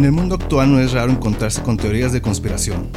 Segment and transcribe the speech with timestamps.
[0.00, 2.88] En el mundo actual no es raro encontrarse con teorías de conspiración.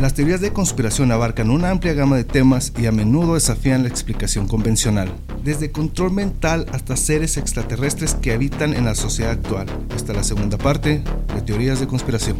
[0.00, 3.88] Las teorías de conspiración abarcan una amplia gama de temas y a menudo desafían la
[3.88, 5.08] explicación convencional,
[5.44, 9.68] desde control mental hasta seres extraterrestres que habitan en la sociedad actual.
[9.94, 12.38] Esta es la segunda parte de teorías de conspiración.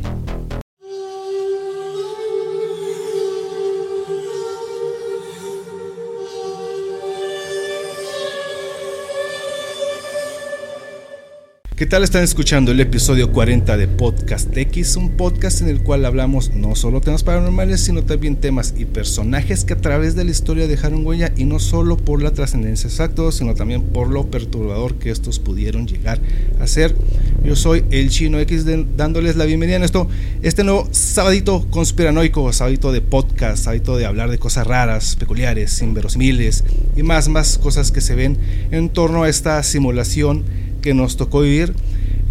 [11.78, 12.02] ¿Qué tal?
[12.02, 16.74] Están escuchando el episodio 40 de Podcast X, un podcast en el cual hablamos no
[16.74, 21.06] solo temas paranormales, sino también temas y personajes que a través de la historia dejaron
[21.06, 25.38] huella y no solo por la trascendencia exacta, sino también por lo perturbador que estos
[25.38, 26.18] pudieron llegar
[26.58, 26.96] a ser.
[27.44, 28.66] Yo soy el Chino X
[28.96, 30.08] dándoles la bienvenida en esto,
[30.42, 36.64] este nuevo sabadito conspiranoico, sabadito de podcast, sabadito de hablar de cosas raras, peculiares, inverosimiles
[36.96, 38.36] y más, más cosas que se ven
[38.72, 40.42] en torno a esta simulación
[40.80, 41.74] que nos tocó vivir,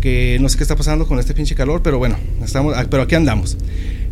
[0.02, 3.04] que no sé qué está pasando con este pinche calor, pero bueno, estamos, ah, pero
[3.04, 3.58] aquí andamos.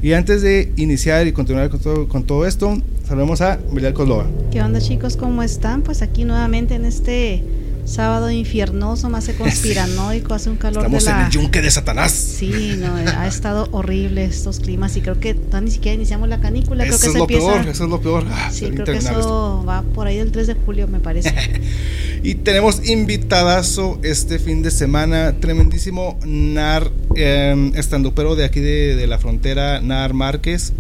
[0.02, 4.28] Y antes de iniciar y continuar con todo, con todo esto, saludamos a Miguel Coslova.
[4.52, 5.18] ¿Qué onda chicos?
[5.18, 5.82] ¿Cómo están?
[5.82, 7.44] Pues aquí nuevamente en este
[7.86, 12.12] sábado infiernoso, más conspiranoico, hace un calor Estamos de en el yunque de Satanás.
[12.12, 16.84] Sí, no, ha estado horrible estos climas y creo que ni siquiera iniciamos la canícula.
[16.84, 17.54] Eso creo es que lo empieza...
[17.54, 18.26] peor, eso es lo peor.
[18.30, 21.34] Ah, sí, creo que eso va por ahí del 3 de julio, me parece.
[22.24, 27.72] y tenemos invitadazo este fin de semana, tremendísimo Nar, eh,
[28.16, 30.74] pero de aquí de, de la frontera, Nar Márquez.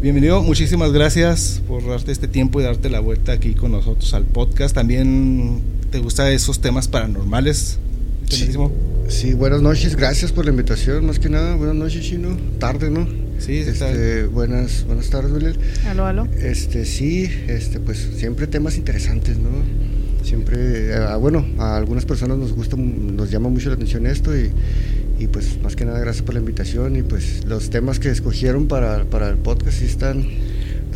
[0.00, 4.24] Bienvenido, muchísimas gracias por darte este tiempo y darte la vuelta aquí con nosotros al
[4.24, 4.72] podcast.
[4.72, 5.60] También
[5.90, 7.78] te gustan esos temas paranormales.
[8.28, 8.52] Sí,
[9.08, 13.06] sí, buenas noches, gracias por la invitación, más que nada, buenas noches, Chino, tarde, ¿no?
[13.38, 15.54] Sí, sí este, buenas, buenas tardes, William.
[15.86, 16.28] Aló, aló.
[16.38, 19.48] Este, sí, este, pues siempre temas interesantes, ¿no?
[20.22, 24.50] Siempre, eh, bueno, a algunas personas nos gusta, nos llama mucho la atención esto y,
[25.18, 28.66] y pues más que nada gracias por la invitación y pues los temas que escogieron
[28.66, 30.26] para, para el podcast sí están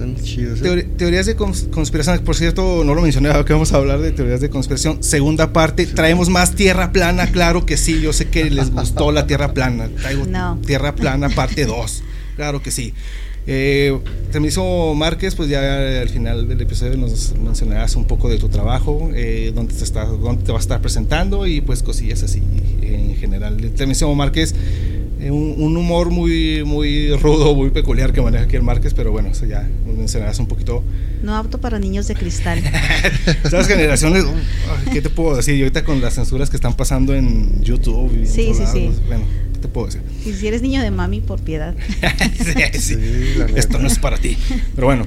[0.03, 0.17] tan.
[0.17, 0.89] ¿eh?
[0.97, 4.51] teorías de conspiración, por cierto, no lo mencioné, que vamos a hablar de teorías de
[4.51, 5.03] conspiración.
[5.03, 9.27] Segunda parte, traemos más tierra plana, claro que sí, yo sé que les gustó la
[9.27, 9.89] tierra plana.
[10.01, 10.25] Traigo
[10.67, 12.03] tierra plana parte 2,
[12.37, 12.95] claro que sí.
[13.45, 13.99] Eh,
[14.31, 19.11] Temiso Márquez, pues ya al final del episodio nos mencionarás un poco de tu trabajo,
[19.15, 22.41] eh, dónde, te está, dónde te vas a estar presentando y pues cosillas así
[22.83, 23.57] en general.
[23.77, 24.55] Temiso Márquez
[25.23, 29.29] eh, un, humor muy, muy rudo, muy peculiar que maneja aquí el Márquez, pero bueno,
[29.29, 30.83] eso ya mencionarás un poquito.
[31.23, 32.61] No apto para niños de cristal.
[33.45, 34.25] Esas generaciones,
[34.93, 35.55] ¿qué te puedo decir?
[35.55, 38.13] Y ahorita con las censuras que están pasando en YouTube.
[38.21, 38.91] Y sí, sí, sí.
[39.07, 40.03] Bueno, ¿qué te puedo decir?
[40.27, 41.77] Y si eres niño de mami, por piedad.
[42.73, 42.99] sí, sí.
[43.55, 44.37] Esto no es para ti.
[44.75, 45.07] Pero bueno,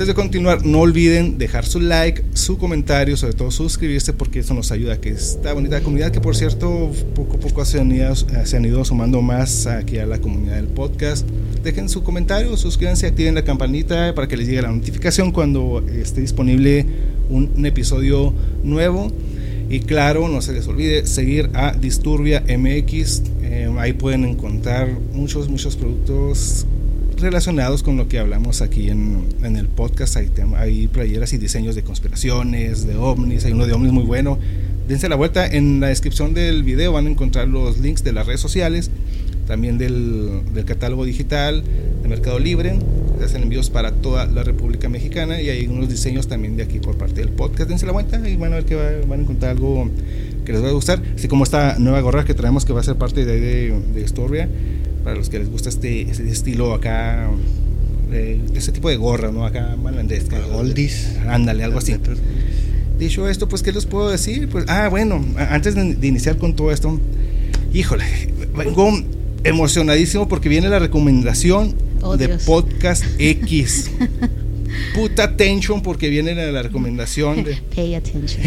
[0.00, 4.54] antes de continuar, no olviden dejar su like, su comentario, sobre todo suscribirse porque eso
[4.54, 7.92] nos ayuda a que esta bonita comunidad, que por cierto poco a poco se han
[7.92, 11.28] ido, se han ido sumando más aquí a la comunidad del podcast,
[11.62, 16.22] dejen su comentario, suscríbanse, activen la campanita para que les llegue la notificación cuando esté
[16.22, 16.86] disponible
[17.28, 18.32] un, episodio
[18.64, 19.12] nuevo.
[19.68, 23.22] Y claro, no se les olvide seguir a Disturbia MX.
[23.42, 26.66] Eh, ahí pueden encontrar muchos, muchos productos
[27.20, 30.16] relacionados con lo que hablamos aquí en, en el podcast.
[30.16, 34.38] Hay, hay, playeras y diseños de conspiraciones, de ovnis, hay uno de ovnis muy bueno.
[34.88, 38.26] Dense la vuelta, en la descripción del video van a encontrar los links de las
[38.26, 38.90] redes sociales,
[39.46, 41.62] también del, del catálogo digital,
[42.02, 42.78] de Mercado Libre,
[43.18, 46.78] se hacen envíos para toda la República Mexicana y hay unos diseños también de aquí
[46.78, 47.68] por parte del podcast.
[47.68, 49.88] Dense la vuelta y van a ver que van a encontrar algo
[50.44, 52.84] que les va a gustar, así como esta nueva gorra que traemos que va a
[52.84, 54.48] ser parte de, de, de Historia
[55.02, 57.30] para los que les gusta este, este estilo acá,
[58.12, 59.44] eh, ese tipo de gorra, ¿no?
[59.46, 60.44] Acá malandesca.
[60.46, 61.16] Oldies.
[61.28, 61.94] Ándale, algo así.
[62.98, 64.48] Dicho esto, pues, ¿qué les puedo decir?
[64.48, 67.00] Pues, ah, bueno, antes de, iniciar con todo esto,
[67.72, 68.04] híjole,
[68.56, 68.92] vengo
[69.42, 73.90] emocionadísimo porque viene la recomendación oh, de Podcast X.
[74.94, 77.56] Puta attention porque viene la, recomendación de...
[77.74, 78.42] Pay attention.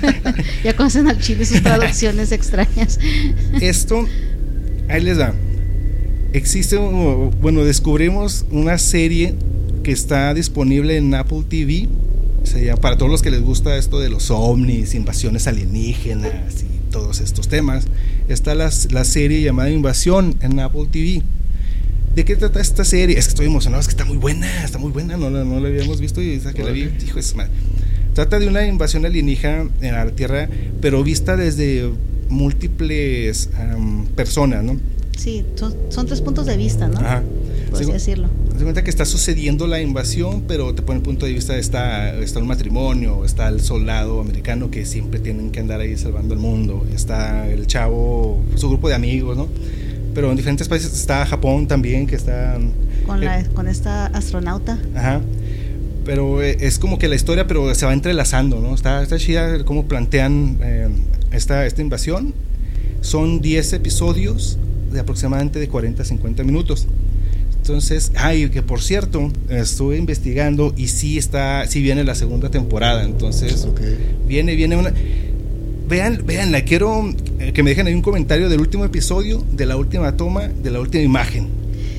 [0.64, 2.98] ya conocen al chile sus traducciones extrañas.
[3.60, 4.06] Esto,
[4.88, 5.34] ahí les da
[6.32, 9.34] existe, bueno, descubrimos una serie
[9.82, 11.88] que está disponible en Apple TV.
[12.80, 17.48] para todos los que les gusta esto de los ovnis, invasiones alienígenas y todos estos
[17.48, 17.86] temas.
[18.28, 21.22] Está la, la serie llamada Invasión en Apple TV.
[22.14, 23.18] ¿De qué trata esta serie?
[23.18, 25.68] Es que estoy emocionado, es que está muy buena, está muy buena, no, no, la
[25.68, 27.34] habíamos visto y esa que la vi, hijo es
[28.14, 30.48] Trata de una invasión alienígena en la Tierra,
[30.80, 31.88] pero vista desde
[32.28, 33.50] múltiples
[34.16, 34.80] personas, ¿no?
[35.18, 35.44] Sí,
[35.90, 36.98] son, tres puntos de vista, ¿no?
[36.98, 37.22] Ajá.
[37.70, 38.28] Por así decirlo.
[38.56, 42.14] Te cuenta que está sucediendo la invasión, pero te pone el punto de vista, está,
[42.14, 46.40] está un matrimonio, está el soldado americano que siempre tienen que andar ahí salvando el
[46.40, 49.48] mundo, está el chavo, su grupo de amigos, ¿no?
[50.18, 52.58] pero en diferentes países está Japón también, que está...
[53.06, 54.76] Con, la, eh, con esta astronauta.
[54.92, 55.20] Ajá.
[56.04, 58.74] Pero eh, es como que la historia, pero se va entrelazando, ¿no?
[58.74, 60.88] Está, está chida cómo plantean eh,
[61.30, 62.34] esta, esta invasión.
[63.00, 64.58] Son 10 episodios
[64.98, 66.86] de aproximadamente de 40 a 50 minutos.
[67.56, 73.04] Entonces, ay, que por cierto, estuve investigando y sí está, sí viene la segunda temporada.
[73.04, 73.96] Entonces, Okay.
[74.26, 74.92] viene, viene una.
[75.88, 77.08] Vean, veanla, quiero
[77.38, 80.70] eh, que me dejen ahí un comentario del último episodio, de la última toma, de
[80.70, 81.48] la última imagen.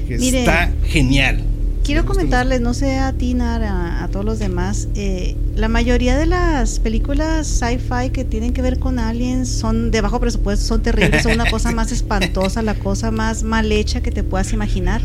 [0.08, 1.42] Que Mire, está genial.
[1.90, 6.28] Quiero comentarles, no sé a ti, Nara, a todos los demás, eh, la mayoría de
[6.28, 11.24] las películas sci-fi que tienen que ver con aliens son de bajo presupuesto, son terribles,
[11.24, 15.02] son una cosa más espantosa, la cosa más mal hecha que te puedas imaginar.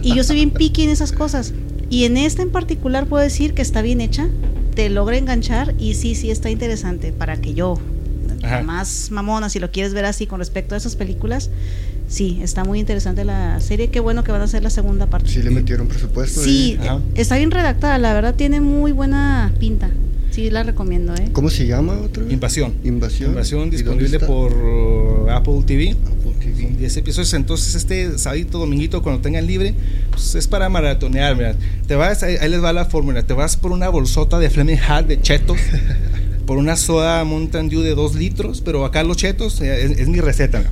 [0.00, 1.52] Y yo soy bien picky en esas cosas.
[1.90, 4.30] Y en esta en particular puedo decir que está bien hecha,
[4.74, 7.78] te logra enganchar y sí, sí está interesante para que yo,
[8.44, 8.62] Ajá.
[8.62, 11.50] más mamona, si lo quieres ver así con respecto a esas películas,
[12.08, 13.88] sí, está muy interesante la serie.
[13.88, 15.28] Qué bueno que van a hacer la segunda parte.
[15.30, 16.42] Sí le metieron presupuesto.
[16.42, 17.00] Sí, Ajá.
[17.14, 19.90] está bien redactada, la verdad tiene muy buena pinta.
[20.34, 21.28] Sí, la recomiendo, ¿eh?
[21.32, 22.32] ¿Cómo se llama otra vez?
[22.32, 22.74] Invasión.
[22.82, 23.30] Invasión.
[23.30, 25.90] Invasión ¿Y disponible por uh, Apple TV.
[25.92, 26.62] Apple TV.
[26.62, 27.34] Son 10 episodios.
[27.34, 29.76] Entonces, este sábado, dominguito, cuando tengan libre,
[30.10, 31.36] pues es para maratonear.
[31.36, 31.54] Mira.
[31.86, 33.22] Te vas, ahí, ahí les va la fórmula.
[33.22, 35.58] Te vas por una bolsota de Fleming Hat de chetos,
[36.46, 40.08] por una soda Mountain Dew de 2 litros, pero acá los chetos, eh, es, es
[40.08, 40.64] mi receta.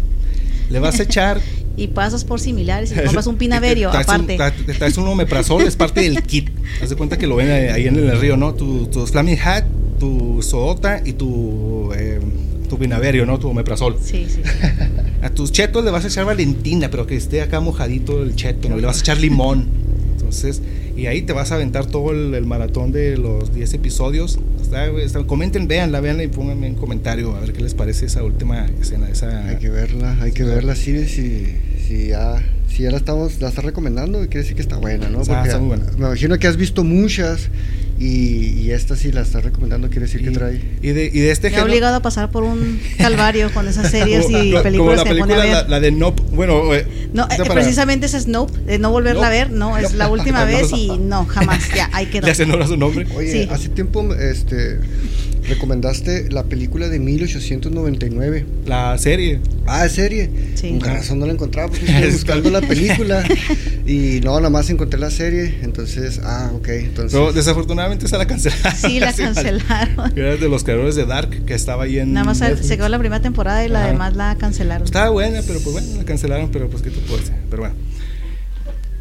[0.71, 1.41] Le vas a echar.
[1.77, 4.63] Y pasas por similares y compras un pinaverio Traes un- aparte.
[4.67, 6.51] te traes un omeprazol, es parte del kit.
[6.83, 8.55] Haz de cuenta que lo ven ahí en el río, ¿no?
[8.55, 9.65] Tu, tu Flaming Hat,
[9.99, 12.21] tu sodota y tu, eh,
[12.69, 13.39] tu vinaverio, ¿no?
[13.39, 13.97] Tu omeprazol.
[14.03, 14.41] Sí, sí.
[15.23, 18.69] A tus chetos le vas a echar Valentina, pero que esté acá mojadito el cheto,
[18.69, 18.77] ¿no?
[18.77, 19.67] Le vas a echar limón.
[20.17, 20.61] Entonces,
[20.97, 24.39] y ahí te vas a aventar todo el, el maratón de los 10 episodios.
[24.61, 28.23] Está- está- comenten, véanla, véanla y pónganme en comentario a ver qué les parece esa
[28.23, 29.09] última escena.
[29.09, 31.47] Esa, Hay que verla, hay que verla, sí, si,
[31.87, 35.23] si ya, si ya la estamos, la estás recomendando, quiere decir que está buena, ¿no?
[35.23, 35.85] Está muy buena.
[35.99, 37.49] Me imagino que has visto muchas
[37.99, 40.61] y, y esta sí la estás recomendando, quiere decir que trae.
[40.83, 43.91] y de, y de este Me ha obligado a pasar por un calvario con esas
[43.91, 46.23] series y como películas la que película, la, de Nope.
[46.33, 49.39] Bueno, eh, No, eh, para- precisamente es Snope, de no volverla a Nope.
[49.39, 49.97] ver, no, es Nope.
[49.97, 52.27] la última vez y no, jamás, ya, ahí quedó.
[52.27, 53.07] Ya se nombra su nombre.
[53.15, 53.49] Oye, Sí.
[53.51, 54.79] hace tiempo este,
[55.49, 58.47] recomendaste la película de 1899.
[58.67, 59.41] La serie.
[59.67, 60.31] Ah, ¿es serie.
[60.55, 60.71] Sí.
[60.81, 63.25] Con razón no la encontraba porque estoy buscando la película
[63.87, 65.59] y no, nada más encontré la serie.
[65.63, 66.69] Entonces, ah, ok.
[66.69, 68.77] Entonces, Pero desafortunadamente se la cancelaron.
[68.77, 70.19] Sí, la cancelaron.
[70.19, 72.13] Era de los creadores de Dark, que estaba ahí en.
[72.13, 72.69] Nada más se Netflix.
[72.69, 73.93] se quedó la primera temporada y la Ajá.
[73.93, 74.85] demás la cancelaron.
[74.85, 77.35] Estaba buena, pero pues bueno, la cancelaron, pero pues qué te puedo decir.
[77.51, 77.77] Pero bueno.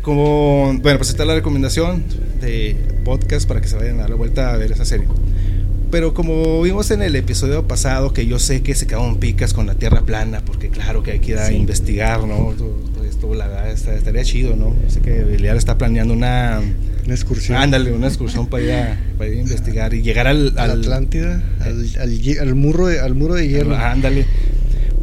[0.01, 2.03] Como, bueno, pues está la recomendación
[2.39, 5.05] de podcast para que se vayan a dar la vuelta a ver esa serie.
[5.91, 9.67] Pero como vimos en el episodio pasado, que yo sé que se quedaron picas con
[9.67, 11.55] la tierra plana, porque claro que hay que ir a Sí.
[11.55, 12.53] investigar, ¿no?
[13.07, 14.73] Esto, la verdad, estaría chido, ¿no?
[14.87, 16.61] Sé que Belial está planeando una.
[17.05, 17.57] una excursión.
[17.57, 20.49] Ándale, una excursión para ir a, para ir a investigar y llegar al.
[20.57, 23.75] a la al- Atlántida, al, al al muro de, al muro de hierro.
[23.75, 24.25] Ándale.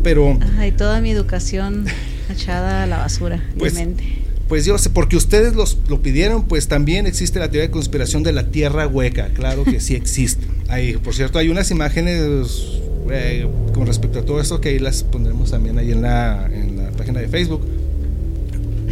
[0.03, 0.39] Pero.
[0.59, 1.85] Ay, toda mi educación
[2.31, 4.05] echada a la basura, Pues, mi mente.
[4.49, 8.23] Pues yo sé, porque ustedes los, lo pidieron, pues también existe la teoría de conspiración
[8.23, 9.29] de la tierra hueca.
[9.35, 10.47] Claro que sí existe.
[10.69, 12.81] Hay, por cierto, hay unas imágenes
[13.11, 16.77] eh, con respecto a todo esto que ahí las pondremos también ahí en la, en
[16.79, 17.63] la página de Facebook.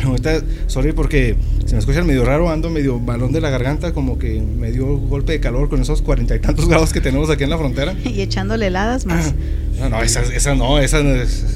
[0.05, 4.19] Ahorita, sorry porque si me escuchan medio raro, ando medio balón de la garganta, como
[4.19, 7.45] que me dio golpe de calor con esos cuarenta y tantos grados que tenemos aquí
[7.45, 7.95] en la frontera.
[8.05, 9.35] Y echándole heladas más.
[9.79, 11.56] No, no, esa, esa no, esa no es.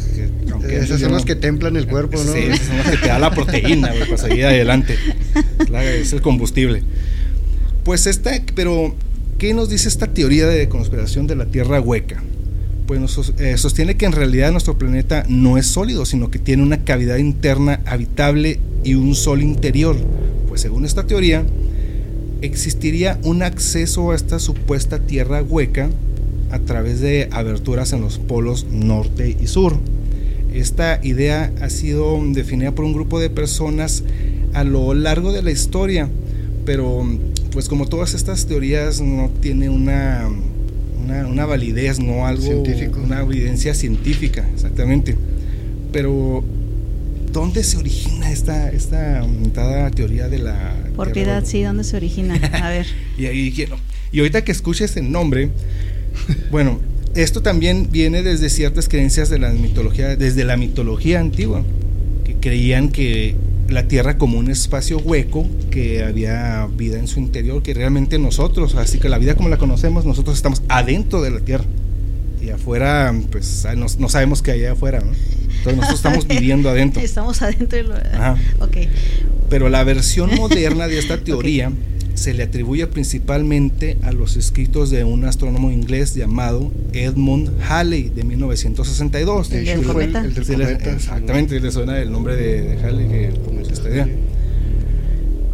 [0.71, 2.33] Que- Esas son las que templan el cuerpo, ¿no?
[2.33, 4.97] Sí, esas son las que te da la proteína, güey, para seguir adelante.
[5.71, 6.83] La- es el combustible.
[7.85, 8.95] Pues esta, pero,
[9.39, 12.23] ¿qué nos dice esta teoría de conspiración de la Tierra hueca?
[12.87, 16.63] Pues nos eh, sostiene que en realidad nuestro planeta no es sólido, sino que tiene
[16.63, 19.97] una cavidad interna habitable y un sol interior.
[20.49, 21.45] Pues según esta teoría,
[22.43, 25.91] existiría un acceso a esta supuesta Tierra hueca
[26.51, 29.77] a través de aberturas en los polos norte y sur.
[30.53, 34.03] Esta idea ha sido definida por un grupo de personas
[34.53, 36.09] a lo largo de la historia,
[36.65, 37.07] pero
[37.53, 40.29] pues como todas estas teorías no tiene una,
[41.03, 43.01] una, una validez, no algo, Científico.
[43.03, 45.17] una evidencia científica, exactamente.
[45.93, 46.45] Pero,
[47.33, 50.77] ¿dónde se origina esta, esta aumentada teoría de la...
[50.95, 52.35] Por piedad, sí, ¿dónde se origina?
[52.37, 52.87] A ver.
[53.19, 53.53] Y.
[54.13, 55.51] Y ahorita que escuches el nombre,
[56.51, 56.81] bueno,
[57.15, 61.63] esto también viene desde ciertas creencias de la mitología, desde la mitología antigua,
[62.25, 63.35] que creían que
[63.69, 68.75] la Tierra como un espacio hueco, que había vida en su interior, que realmente nosotros,
[68.75, 71.65] así que la vida como la conocemos, nosotros estamos adentro de la Tierra.
[72.43, 75.13] Y afuera, pues no, no sabemos qué hay afuera, ¿no?
[75.59, 77.03] Entonces nosotros estamos viviendo adentro.
[77.03, 77.95] Estamos adentro de lo...
[77.95, 78.37] Ajá.
[78.61, 78.77] Ok.
[79.51, 81.71] Pero la versión moderna de esta teoría
[82.21, 88.25] se le atribuye principalmente a los escritos de un astrónomo inglés llamado Edmund Halley de
[88.25, 89.51] 1962.
[89.51, 90.21] El del cometa.
[90.21, 93.33] El, del exactamente, le suena el nombre de, Halley que
[93.73, 94.09] esta idea.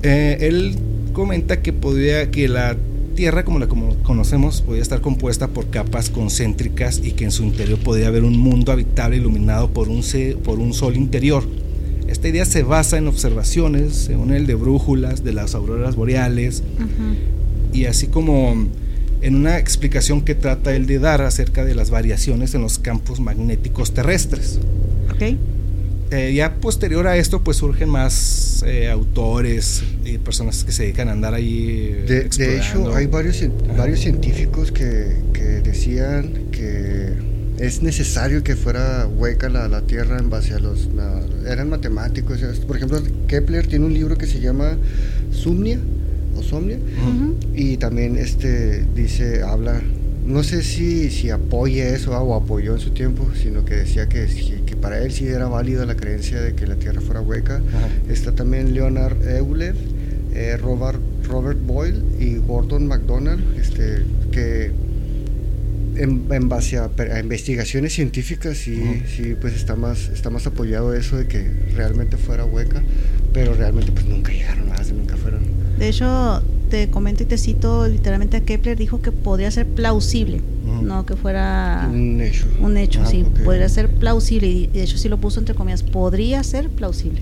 [0.03, 0.75] Eh, él
[1.13, 2.77] comenta que podría que la
[3.15, 7.79] Tierra, como la conocemos, podía estar compuesta por capas concéntricas y que en su interior
[7.79, 10.03] podría haber un mundo habitable iluminado por un,
[10.45, 11.45] por un sol interior
[12.09, 16.63] esta idea se basa en observaciones, según el de brújulas, de las auroras boreales,
[17.73, 18.67] y así como
[19.23, 23.19] en una explicación que trata él de dar acerca de las variaciones en los campos
[23.21, 24.61] magnéticos terrestres.
[25.15, 25.39] Okay.
[26.11, 31.09] Eh, ya posterior a esto, pues surgen más eh, autores y personas que se dedican
[31.09, 32.05] a andar ahí.
[32.07, 33.43] De, de hecho, hay varios,
[33.77, 37.15] varios científicos que, que decían que
[37.59, 40.89] es necesario que fuera hueca la, la Tierra en base a los...
[41.47, 42.41] eran matemáticos.
[42.67, 44.77] Por ejemplo, Kepler tiene un libro que se llama
[45.31, 45.79] Sumnia
[46.37, 46.79] o Somnia
[47.55, 49.81] y también este dice, habla,
[50.27, 54.27] no sé si, si apoya eso o apoyó en su tiempo, sino que decía que,
[54.67, 57.63] que para él sí era válida la creencia de que la Tierra fuera hueca.
[58.09, 59.75] Está también Leonard Euler,
[60.35, 64.73] eh, Robert, Robert Boyle y Gordon MacDonald, este, que
[65.99, 71.27] en, base a, investigaciones científicas sí, sí, pues está más, está más apoyado eso de
[71.27, 72.83] que realmente fuera hueca,
[73.33, 75.43] pero realmente pues nunca llegaron a nunca fueron.
[75.79, 80.41] De hecho, te comento y te cito literalmente a Kepler, dijo que podría ser plausible,
[80.83, 82.47] no que fuera un hecho.
[82.61, 86.43] Un hecho, sí, podría ser plausible, y de hecho sí lo puso entre comillas, podría
[86.43, 87.21] ser plausible.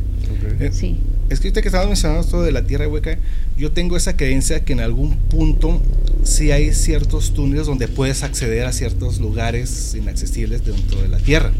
[0.73, 0.99] Sí.
[1.31, 3.19] Es que que estabas mencionando esto de la tierra hueca,
[3.57, 5.81] yo tengo esa creencia que en algún punto
[6.23, 11.53] sí hay ciertos túneles donde puedes acceder a ciertos lugares inaccesibles dentro de la tierra,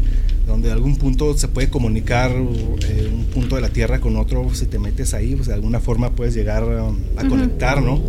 [0.45, 4.53] donde en algún punto se puede comunicar eh, un punto de la tierra con otro,
[4.53, 7.99] si te metes ahí, pues de alguna forma puedes llegar a conectar, ¿no?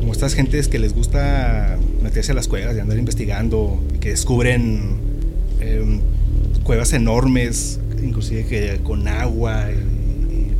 [0.00, 4.10] Como estas gentes que les gusta meterse a las cuevas y andar investigando, y que
[4.10, 4.96] descubren
[5.60, 6.00] em,
[6.64, 9.68] cuevas enormes, inclusive que con agua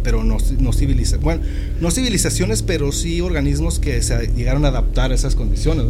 [0.02, 0.70] pero no, no,
[1.20, 1.42] bueno,
[1.80, 5.86] no civilizaciones, pero sí organismos que se llegaron a adaptar a esas condiciones.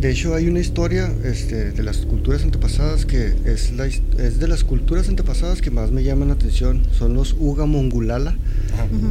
[0.00, 4.48] De hecho, hay una historia este, de las culturas antepasadas que es, la, es de
[4.48, 6.82] las culturas antepasadas que más me llaman la atención.
[6.92, 8.36] Son los Uga Mongulala.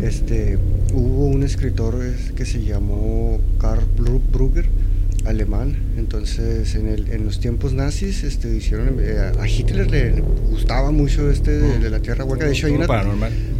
[0.01, 0.57] este,
[0.93, 1.95] hubo un escritor
[2.35, 3.83] que se llamó Karl
[4.31, 4.69] Brugger
[5.25, 5.75] alemán.
[5.97, 11.29] Entonces, en, el, en los tiempos nazis, este, hicieron eh, a Hitler le gustaba mucho
[11.29, 12.45] este de, la Tierra Hueca.
[12.45, 12.87] De hecho, hay una,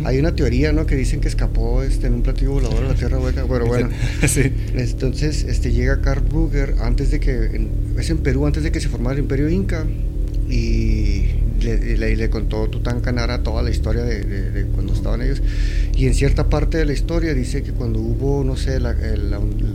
[0.03, 0.86] hay una teoría, ¿no?
[0.86, 3.45] Que dicen que escapó este, en un platillo volador a la Tierra Hueca.
[3.48, 3.89] Pero bueno,
[4.75, 7.67] entonces, este, llega Karl Brugger antes de que,
[7.98, 9.86] es en Perú, antes de que se formara el Imperio Inca
[10.50, 11.25] y
[11.62, 15.41] le, le, contó Tutankanara toda la historia de, cuando estaban ellos.
[15.95, 19.75] Y en cierta parte de la historia dice que cuando hubo, no sé, la, cuando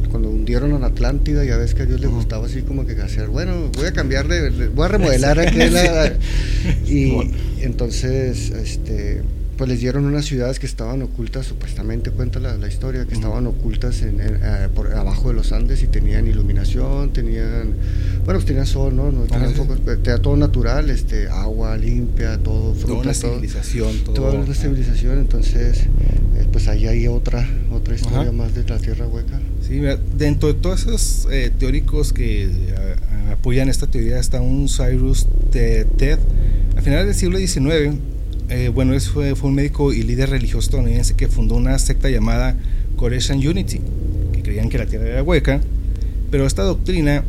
[0.56, 3.70] hundieron la Atlántida, ya ves que a Dios le gustaba así como que hacer, bueno,
[3.76, 6.12] voy a cambiar de, voy a remodelar aquí la,
[6.86, 7.12] y
[7.60, 9.22] entonces, este
[9.60, 14.00] pues les dieron unas ciudades que estaban ocultas, supuestamente cuenta la, historia, que estaban ocultas
[14.00, 17.74] en, eh, por abajo de los Andes y tenían iluminación, tenían,
[18.24, 19.12] bueno, pues tenían sol, ¿no?
[19.12, 19.52] no tenían
[20.02, 24.14] tenía todo natural, este, agua limpia, todo, fruta, toda una civilización, todo.
[24.14, 29.06] Toda una civilización, entonces, eh, pues ahí hay otra, otra historia más de la Tierra
[29.08, 29.38] Hueca.
[30.16, 32.50] Dentro de todos esos eh, teóricos que
[33.30, 36.18] apoyan esta teoría está un Cyrus Ted,
[36.76, 37.96] a finales del siglo XIX
[38.50, 42.56] eh, bueno, fue, un médico y líder religioso estadounidense que fundó una secta llamada
[42.96, 43.80] Korean Unity,
[44.32, 45.60] que creían que la Tierra era hueca,
[46.32, 47.22] pero esta doctrina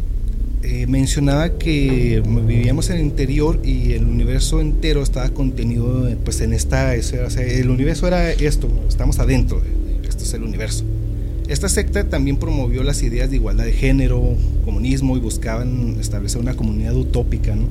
[0.63, 6.53] eh, mencionaba que vivíamos en el interior y el universo entero estaba contenido pues, en
[6.53, 9.61] esta, o sea, el universo era esto, estamos adentro,
[10.03, 10.85] esto es el universo.
[11.51, 16.55] Esta secta también promovió las ideas de igualdad de género, comunismo y buscaban establecer una
[16.55, 17.67] comunidad utópica, ¿no?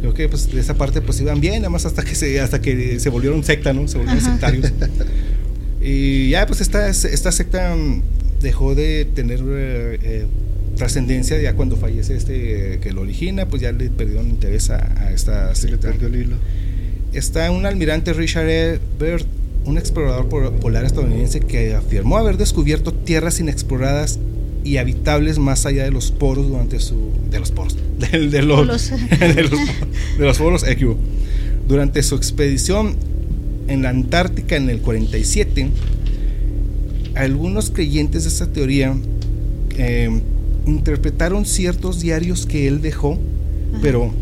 [0.00, 2.60] creo que pues de esa parte pues iban bien, nada más hasta que se, hasta
[2.60, 3.88] que se volvieron secta, ¿no?
[3.88, 4.70] Se volvieron sectarios.
[5.80, 7.74] y ya pues esta, esta secta
[8.42, 10.26] dejó de tener eh, eh,
[10.76, 15.54] trascendencia ya cuando fallece este que lo origina, pues ya le perdieron interés a, esta
[15.54, 15.70] secta.
[15.70, 16.36] le perdió el hilo.
[17.14, 18.78] Está un almirante Richard E.
[19.64, 24.18] Un explorador polar estadounidense que afirmó haber descubierto tierras inexploradas
[24.64, 30.24] y habitables más allá de los poros durante su de los poros de, los, de,
[30.24, 30.64] los, poros
[31.66, 32.96] durante su expedición
[33.68, 35.68] en la Antártica en el 47
[37.14, 38.94] algunos creyentes de esta teoría
[39.76, 40.10] eh,
[40.66, 43.18] interpretaron ciertos diarios que él dejó
[43.80, 44.12] pero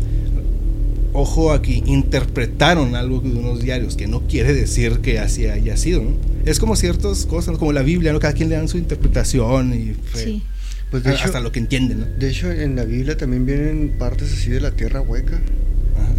[1.13, 6.01] ojo aquí, interpretaron algo de unos diarios, que no quiere decir que así haya sido,
[6.01, 6.11] ¿no?
[6.45, 8.19] Es como ciertas cosas, como la Biblia, ¿no?
[8.19, 10.43] Cada quien le dan su interpretación y Sí.
[10.89, 12.05] Pues de hecho, hasta lo que entienden, ¿no?
[12.05, 15.39] de hecho, en la Biblia también vienen partes así de la tierra hueca.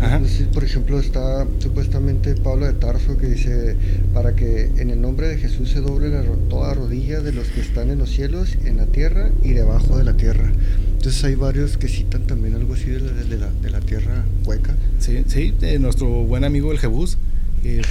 [0.03, 0.21] Ajá.
[0.53, 3.77] Por ejemplo, está supuestamente Pablo de Tarso que dice,
[4.13, 7.61] para que en el nombre de Jesús se doble la toda rodilla de los que
[7.61, 10.53] están en los cielos, en la tierra y debajo de la tierra.
[10.97, 14.25] Entonces hay varios que citan también algo así de la, de la, de la tierra
[14.45, 14.75] hueca.
[14.99, 17.19] Sí, sí, de nuestro buen amigo el Jebús.
[17.65, 17.83] eh,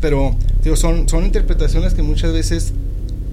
[0.00, 2.72] pero digo, son, son interpretaciones que muchas veces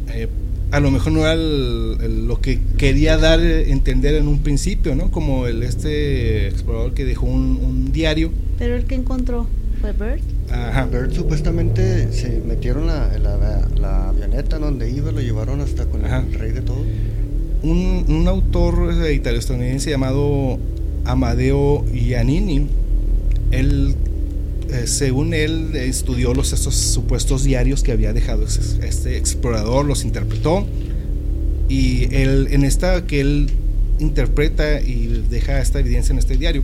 [0.08, 0.28] eh,
[0.74, 4.40] a lo mejor no era el- el- lo que quería dar a entender en un
[4.40, 5.12] principio, ¿no?
[5.12, 8.32] Como el este explorador que dejó un, un diario.
[8.58, 9.48] Pero el que encontró
[9.82, 10.24] fue Bert.
[10.52, 10.86] Ajá.
[10.86, 16.04] Bert supuestamente se metieron la, la, la avioneta en donde iba, lo llevaron hasta con
[16.06, 16.24] Ajá.
[16.32, 16.84] el rey de todo.
[17.64, 20.58] un, un autor eh, italo-estadounidense llamado
[21.06, 22.68] Amadeo Giannini.
[23.52, 23.96] Él,
[24.74, 30.66] eh, según él, estudió los, estos supuestos diarios que había dejado este, explorador, los interpretó.
[31.70, 33.50] Y él, en esta que él
[34.00, 36.64] interpreta y deja esta evidencia en este diario,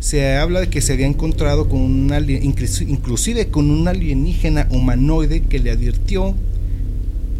[0.00, 4.68] se habla de que se había encontrado con un alien, inclusi- inclusive con un alienígena
[4.70, 6.34] humanoide que le advirtió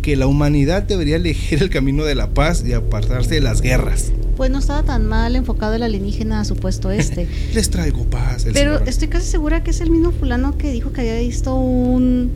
[0.03, 4.13] que la humanidad debería elegir el camino de la paz y apartarse de las guerras.
[4.37, 7.27] Pues no estaba tan mal enfocado el alienígena supuesto este.
[7.55, 8.47] Les traigo paz.
[8.47, 8.89] el Pero señor.
[8.89, 12.31] estoy casi segura que es el mismo fulano que dijo que había visto un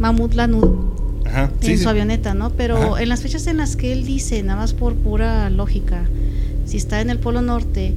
[0.00, 1.82] mamut lanudo Ajá, en sí.
[1.82, 2.50] su avioneta, ¿no?
[2.50, 3.02] Pero Ajá.
[3.02, 6.02] en las fechas en las que él dice, nada más por pura lógica,
[6.66, 7.94] si está en el Polo Norte,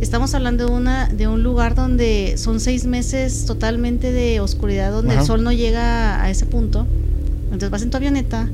[0.00, 5.12] estamos hablando de, una, de un lugar donde son seis meses totalmente de oscuridad, donde
[5.12, 5.20] Ajá.
[5.20, 6.86] el sol no llega a ese punto.
[7.54, 8.48] Entonces vas en tu avioneta,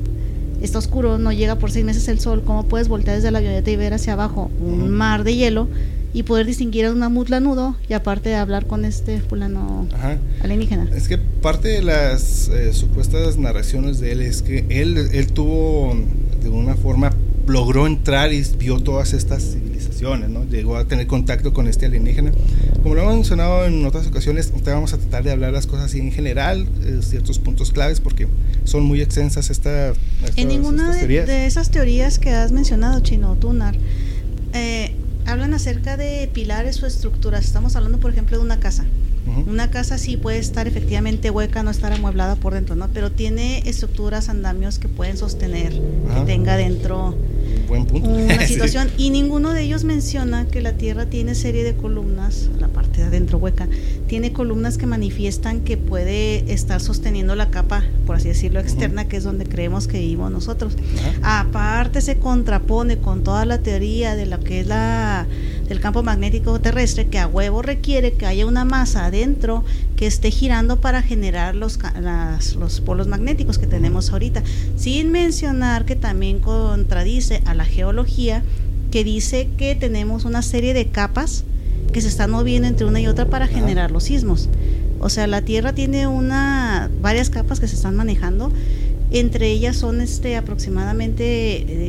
[0.60, 3.70] está oscuro, no llega por seis meses el sol, ¿cómo puedes voltear desde la avioneta
[3.70, 5.68] y ver hacia abajo un mar de hielo
[6.12, 10.18] y poder distinguir a un mamut lanudo y aparte de hablar con este fulano Ajá.
[10.42, 10.90] alienígena?
[10.94, 15.96] Es que parte de las eh, supuestas narraciones de él es que él, él tuvo,
[16.42, 17.10] de una forma,
[17.46, 20.44] logró entrar y vio todas estas civilizaciones, ¿no?
[20.44, 22.32] Llegó a tener contacto con este alienígena.
[22.82, 25.94] Como lo hemos mencionado en otras ocasiones, ahorita vamos a tratar de hablar las cosas
[25.94, 28.26] en general, eh, ciertos puntos claves, porque
[28.64, 33.00] son muy extensas esta, estas, En ninguna estas de, de esas teorías que has mencionado,
[33.00, 33.76] Chino, Tunar,
[34.54, 34.94] eh,
[35.26, 37.44] hablan acerca de pilares o estructuras.
[37.44, 38.86] Estamos hablando, por ejemplo, de una casa.
[39.46, 42.88] Una casa sí puede estar efectivamente hueca, no estar amueblada por dentro, ¿no?
[42.88, 45.72] Pero tiene estructuras, andamios que pueden sostener
[46.08, 46.20] Ajá.
[46.20, 47.14] que tenga dentro
[47.68, 48.08] Buen punto.
[48.08, 48.54] una Sí.
[48.54, 48.88] situación.
[48.96, 53.06] Y ninguno de ellos menciona que la Tierra tiene serie de columnas, la parte de
[53.08, 53.68] adentro hueca,
[54.08, 59.16] tiene columnas que manifiestan que puede estar sosteniendo la capa, por así decirlo, externa, que
[59.18, 60.76] es donde creemos que vivimos nosotros.
[61.22, 65.26] Aparte se contrapone con toda la teoría de lo que es la
[65.70, 69.64] del campo magnético terrestre que a huevo requiere que haya una masa adentro
[69.96, 74.42] que esté girando para generar los, las- los polos magnéticos que tenemos ahorita,
[74.76, 78.42] sin mencionar que también contradice a la geología
[78.90, 81.44] que dice que tenemos una serie de capas
[81.92, 84.48] que se están moviendo entre una y otra para generar los sismos.
[84.98, 88.52] O sea, la Tierra tiene una varias capas que se están manejando.
[89.12, 91.24] Entre ellas son este aproximadamente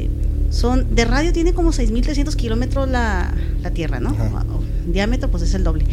[0.06, 0.10] eh,
[0.52, 3.34] son de radio tiene como 6.300 kilómetros la,
[3.64, 4.16] la Tierra, ¿no?
[4.86, 5.86] Diámetro pues es el doble.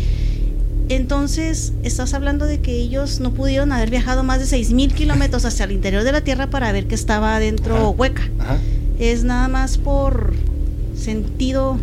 [0.88, 5.64] Entonces estás hablando de que ellos no pudieron haber viajado más de 6.000 kilómetros hacia
[5.66, 7.88] el interior de la Tierra para ver que estaba adentro Ajá.
[7.90, 8.22] hueca.
[8.38, 8.56] Ajá.
[8.98, 10.32] Es nada más por
[10.96, 11.78] sentido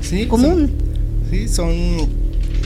[0.00, 0.70] Sí, común.
[1.28, 1.96] son- sí, son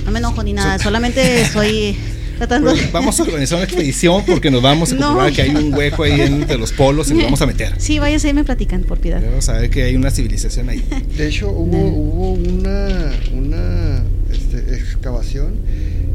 [0.05, 1.97] No me enojo ni nada, Son- solamente estoy
[2.41, 2.93] tratando Bueno, de...
[2.93, 5.07] vamos a organizar una expedición porque nos vamos a No.
[5.07, 7.75] comprobar que hay un hueco ahí entre los polos y nos vamos a meter.
[7.79, 9.23] Sí, váyase y me platican, por piedad.
[9.25, 10.85] Vamos a ver que hay una civilización ahí.
[11.17, 15.55] De hecho, hubo, hubo una, una este, excavación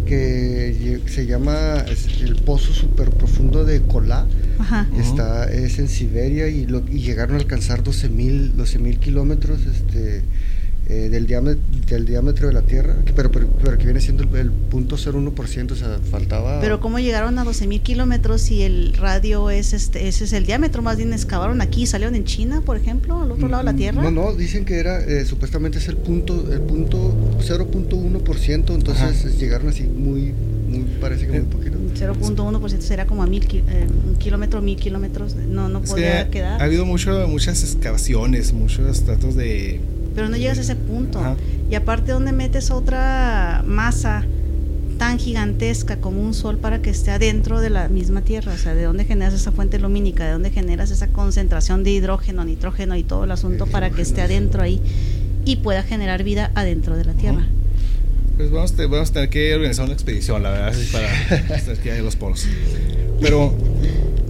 [0.06, 4.26] que se llama es, el pozo super profundo de Kolá.
[4.60, 4.88] Ajá.
[5.00, 9.60] Está, es en Siberia y, lo, y llegaron a alcanzar 12 mil 12 mil kilómetros
[9.66, 10.22] este,
[10.88, 14.24] eh, del, diámetro, del diámetro de la Tierra, que- pero, pero, pero que viene siendo
[14.24, 16.60] el, el punto 0,1%, o sea, faltaba...
[16.62, 20.82] Pero cómo llegaron a 12.000 kilómetros si el radio es este, ese es el diámetro,
[20.82, 24.02] más bien excavaron aquí, salieron en China, por ejemplo, al otro lado de la Tierra.
[24.04, 29.30] No, no, dicen que era, eh, supuestamente es el punto, el punto 0.1%, entonces Ajá.
[29.38, 30.34] llegaron así muy,
[30.69, 31.78] muy, parece que muy Eh, poquito.
[31.95, 36.21] 0.1% será como a mil eh, un kilómetro, mil kilómetros, no, no Es que podría
[36.21, 36.62] ha, quedar.
[36.62, 39.80] ha habido mucho, muchas excavaciones, muchos tratos de...
[40.15, 41.19] Pero no llegas a ese punto.
[41.19, 41.36] Ajá.
[41.69, 44.23] Y aparte, ¿dónde metes otra masa
[44.97, 48.54] tan gigantesca como un sol para que esté adentro de la misma Tierra?
[48.54, 50.25] O sea, ¿de dónde generas esa fuente lumínica?
[50.25, 54.21] ¿De dónde generas esa concentración de hidrógeno, nitrógeno y todo el asunto para que esté
[54.21, 54.80] adentro ahí
[55.43, 57.45] y pueda generar vida adentro de la Tierra?
[58.38, 61.89] Pues vamos, a- vamos a tener que organizar una expedición, la verdad, para estar aquí
[61.89, 62.47] en los polos.
[63.21, 63.54] Pero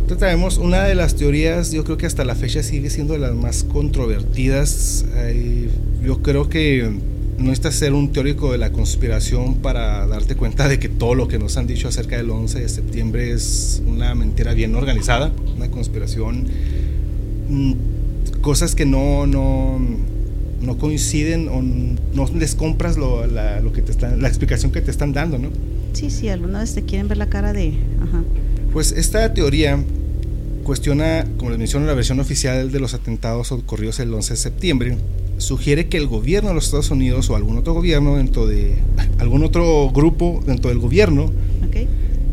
[0.06, 3.20] entonces traemos una de las teorías, yo creo que hasta la fecha sigue siendo de
[3.22, 5.04] las más controvertidas.
[6.04, 6.92] Yo creo que
[7.40, 11.28] no necesitas ser un teórico de la conspiración para darte cuenta de que todo lo
[11.28, 15.72] que nos han dicho acerca del 11 de septiembre es una mentira bien organizada, una
[15.72, 16.50] conspiración,
[17.50, 17.74] mm,
[18.42, 19.80] cosas que no, no,
[20.62, 24.82] no coinciden o no les compras lo, la, lo que te están, la explicación que
[24.82, 25.50] te están dando, ¿no?
[25.94, 27.74] Sí, sí, alguna vez te quieren ver la cara de...
[28.04, 28.22] Ajá.
[28.76, 29.82] Pues esta teoría
[30.66, 34.98] cuestiona, como les menciono, la versión oficial de los atentados ocurridos el 11 de septiembre.
[35.38, 38.76] Sugiere que el gobierno de los Estados Unidos o algún otro gobierno dentro de
[39.18, 41.32] algún otro grupo dentro del gobierno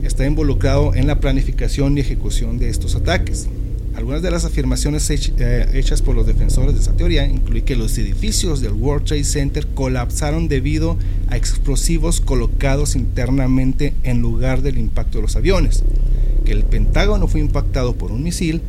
[0.02, 3.46] está involucrado en la planificación y ejecución de estos ataques.
[3.94, 7.96] Algunas de las afirmaciones eh, hechas por los defensores de esa teoría incluyen que los
[7.98, 10.96] edificios del World Trade Center colapsaron debido
[11.28, 15.84] a explosivos colocados internamente en lugar del impacto de los aviones,
[16.44, 18.62] que el Pentágono fue impactado por un misil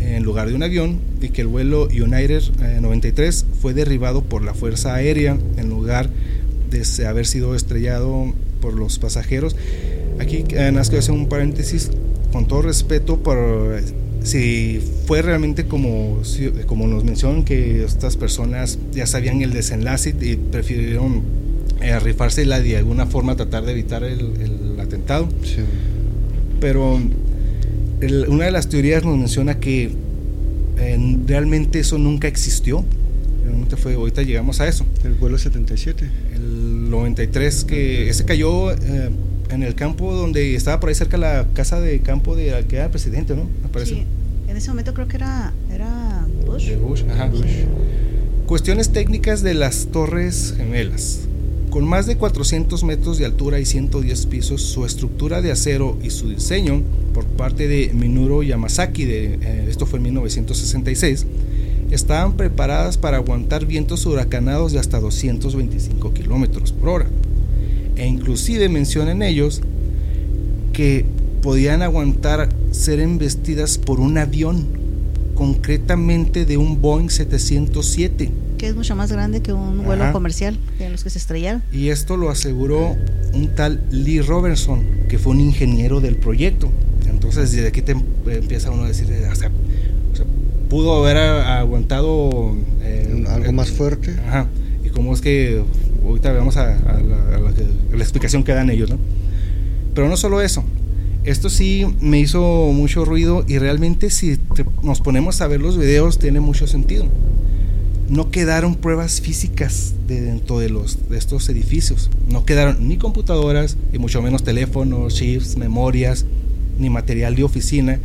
[0.00, 4.44] en lugar de un avión y que el vuelo United eh, 93 fue derribado por
[4.44, 6.08] la Fuerza Aérea en lugar
[6.70, 9.56] de haber sido estrellado por los pasajeros.
[10.20, 11.90] Aquí eh, nazco hacer un paréntesis
[12.32, 13.82] con todo respeto por eh,
[14.22, 16.20] si fue realmente como,
[16.66, 21.22] como nos mencionan que estas personas ya sabían el desenlace y prefirieron
[21.80, 25.62] eh, rifársela de alguna forma tratar de evitar el, el atentado Sí.
[26.60, 27.00] Pero
[28.00, 29.90] el- una de las teorías nos menciona que
[30.78, 32.84] eh, realmente eso nunca existió.
[33.42, 34.84] Realmente fue, ahorita llegamos a eso.
[35.04, 36.08] El vuelo 77.
[36.34, 39.10] El 93 que ese cayó eh,
[39.50, 42.84] en el campo donde estaba por ahí cerca la casa de campo de que era
[42.86, 43.44] el presidente, ¿no?
[43.62, 43.94] Me parece.
[43.94, 44.02] Sí,
[44.48, 46.68] en ese momento creo que era, era Bush.
[46.68, 47.30] De Bush, ajá.
[48.46, 51.20] Cuestiones técnicas de las Torres Gemelas.
[51.70, 56.10] Con más de 400 metros de altura y 110 pisos, su estructura de acero y
[56.10, 61.26] su diseño por parte de Minoru Yamasaki, de, eh, esto fue en 1966,
[61.90, 67.06] estaban preparadas para aguantar vientos huracanados de hasta 225 kilómetros por hora.
[67.96, 69.60] E inclusive mencionan ellos
[70.72, 71.04] que
[71.42, 74.66] podían aguantar ser embestidas por un avión,
[75.34, 78.30] concretamente de un Boeing 707.
[78.58, 80.12] Que es mucho más grande que un vuelo Ajá.
[80.12, 81.62] comercial, de los que se estrellaron.
[81.72, 82.96] Y esto lo aseguró
[83.32, 86.68] un tal Lee Robertson, que fue un ingeniero del proyecto.
[87.08, 89.50] Entonces, desde aquí te em- empieza uno a decir, o sea,
[90.12, 90.26] o sea,
[90.68, 94.16] pudo haber aguantado eh, Algo más fuerte.
[94.26, 94.46] Ajá.
[94.84, 95.62] Y cómo es que
[96.04, 98.98] ahorita vamos a, a la, a la a la explicación que dan ellos, ¿no?
[99.94, 100.62] Pero no solo eso.
[101.24, 105.76] Esto sí me hizo mucho ruido y realmente si te- nos ponemos a ver los
[105.76, 107.06] videos tiene mucho sentido.
[108.08, 112.10] No quedaron pruebas físicas de dentro de, los, de estos edificios.
[112.28, 116.24] No quedaron ni computadoras, y mucho menos teléfonos, chips, memorias,
[116.78, 118.00] ni material de oficina,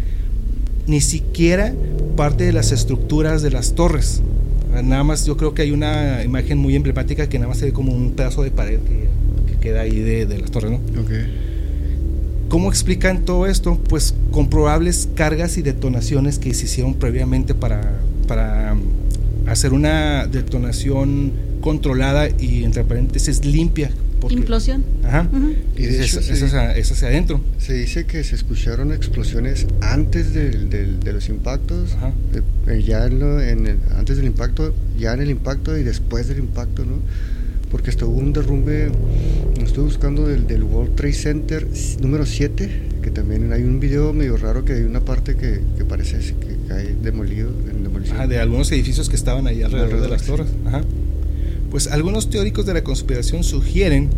[0.87, 1.73] ni siquiera
[2.17, 4.21] parte de las estructuras de las torres.
[4.83, 7.73] Nada más yo creo que hay una imagen muy emblemática que nada más se ve
[7.73, 9.07] como un pedazo de pared que,
[9.51, 10.77] que queda ahí de, de las torres, ¿no?
[10.99, 11.11] Ok.
[12.49, 13.79] ¿Cómo explican todo esto?
[13.87, 18.75] Pues con probables cargas y detonaciones que se hicieron previamente para, para
[19.47, 23.91] hacer una detonación controlada y entre paréntesis limpia.
[24.19, 24.85] porque- Implosión.
[25.03, 25.27] Ajá.
[25.33, 25.53] Ujú.
[25.75, 27.41] Y de eso, hecho, hacia- adentro.
[27.57, 32.13] Se dice que se escucharon explosiones antes del- del- de los impactos, Ajá.
[32.67, 36.29] eh, ya en lo- en el- antes del impacto, ya en el impacto y después
[36.29, 36.99] del impacto, ¿no?
[37.69, 38.91] Porque hasta hubo un derrumbe,
[39.61, 41.67] estoy buscando del, del World Trade Center
[41.99, 42.69] número 7,
[43.01, 46.52] que también hay un video medio raro que hay una parte que, que parece que
[46.67, 48.17] cae demolido, en demolición.
[48.17, 50.27] Ajá, de algunos edificios que estaban ahí alrededor, de las sí.
[50.27, 50.47] torres.
[50.65, 50.81] Ajá.
[51.71, 54.09] Pues algunos teóricos de la conspiración sugieren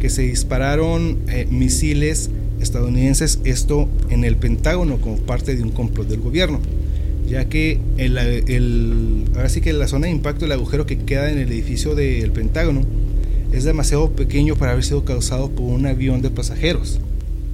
[0.00, 6.08] que se dispararon eh, misiles estadounidenses, esto en el Pentágono como parte de un complot
[6.08, 6.60] del gobierno,
[7.28, 11.30] ya que el, el- ahora sí que la zona de impacto, el agujero que queda
[11.30, 12.82] en el edificio del Pentágono,
[13.52, 17.00] es demasiado pequeño para haber sido causado por un avión de pasajeros.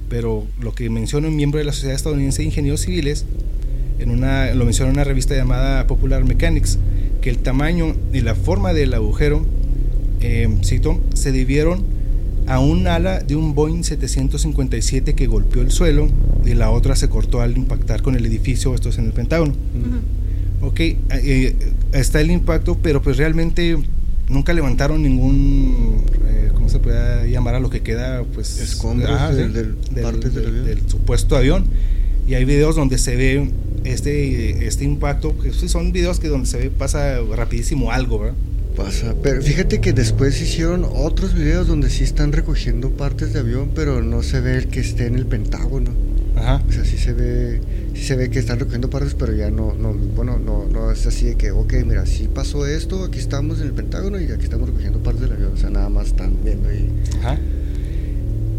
[0.09, 3.25] Pero lo que menciona un miembro de la Sociedad Estadounidense de Ingenieros Civiles
[3.99, 6.77] en una, lo menciona en una revista llamada Popular Mechanics,
[7.21, 9.45] que el tamaño y la forma del agujero,
[10.21, 11.83] eh, cito, se debieron
[12.47, 16.07] a un ala de un Boeing 757 que golpeó el suelo
[16.45, 19.51] y la otra se cortó al impactar con el edificio, esto es en el Pentágono.
[19.53, 20.67] Ujú.
[20.67, 21.55] Ok, eh,
[21.93, 23.77] está el impacto, pero pues realmente
[24.29, 28.23] nunca levantaron ningún, eh, ¿cómo se puede llamar a lo que queda?
[28.23, 31.65] Pues Escombros ajá, del- del- del del supuesto avión.
[32.27, 33.49] Y hay videos donde se ve
[33.85, 38.35] este, este impacto, que son videos que donde se ve pasa rapidísimo algo, ¿verdad?
[38.75, 43.71] Pasa, pero fíjate que después hicieron otros videos donde sí están recogiendo partes de avión,
[43.73, 45.91] pero no se ve el que esté en el Pentágono.
[46.35, 46.61] Ajá.
[46.67, 47.61] O sea, sí se ve,
[47.93, 51.07] sí se ve que están recogiendo partes, pero ya no, no, bueno, no, no es
[51.07, 54.43] así de que, ok, mira, sí pasó esto, aquí estamos en el Pentágono y aquí
[54.43, 55.53] estamos recogiendo partes del avión.
[55.53, 56.89] O sea, nada más están viendo ahí.
[57.19, 57.39] Ajá.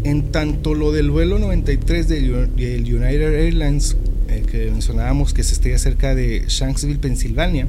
[0.03, 3.95] En tanto lo del vuelo 93 del U- del United Airlines
[4.29, 7.67] eh, que mencionábamos que se estrella cerca de Shanksville, Pensilvania,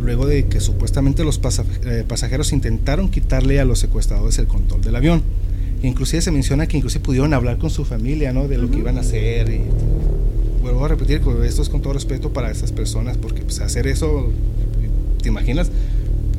[0.00, 4.80] luego de que supuestamente los pasa- eh, pasajeros intentaron quitarle a los secuestradores el control
[4.80, 5.22] del avión.
[5.82, 8.48] Inclusive se menciona que inclusive pudieron hablar con su familia, ¿no?
[8.48, 9.48] De lo que iban a hacer.
[9.50, 9.60] Y
[10.62, 14.30] vuelvo a repetir, esto es con todo respeto para estas personas, porque pues, hacer eso,
[15.22, 15.70] ¿te imaginas?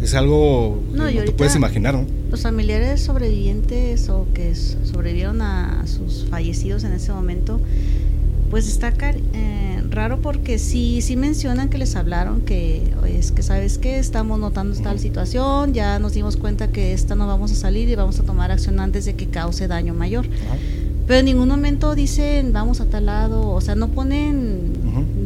[0.04, 2.06] Es algo No, que no te puedes imaginar, ¿no?
[2.32, 7.60] Los familiares sobrevivientes o que sobrevivieron a sus fallecidos en ese momento,
[8.50, 8.94] pues está
[9.34, 14.00] eh, raro porque sí, sí mencionan que les hablaron que "Oye, es que sabes que
[14.00, 15.02] estamos notando tal Ujú.
[15.04, 18.52] situación, ya nos dimos cuenta que esta no vamos a salir y vamos a tomar
[18.52, 20.28] acción antes de que cause daño mayor.
[21.08, 24.74] Pero en ningún momento dicen vamos a tal lado, o sea, no ponen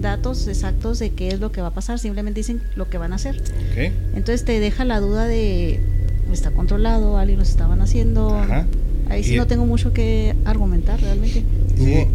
[0.02, 3.12] datos exactos de qué es lo que va a pasar, simplemente dicen lo que van
[3.14, 3.42] a hacer.
[4.16, 5.80] Entonces te deja la duda de
[6.32, 8.34] está controlado, alguien los estaban haciendo.
[8.36, 8.66] Ajá.
[9.10, 11.44] Ahí sí Y- no tengo mucho que argumentar realmente.
[11.78, 12.08] Sí.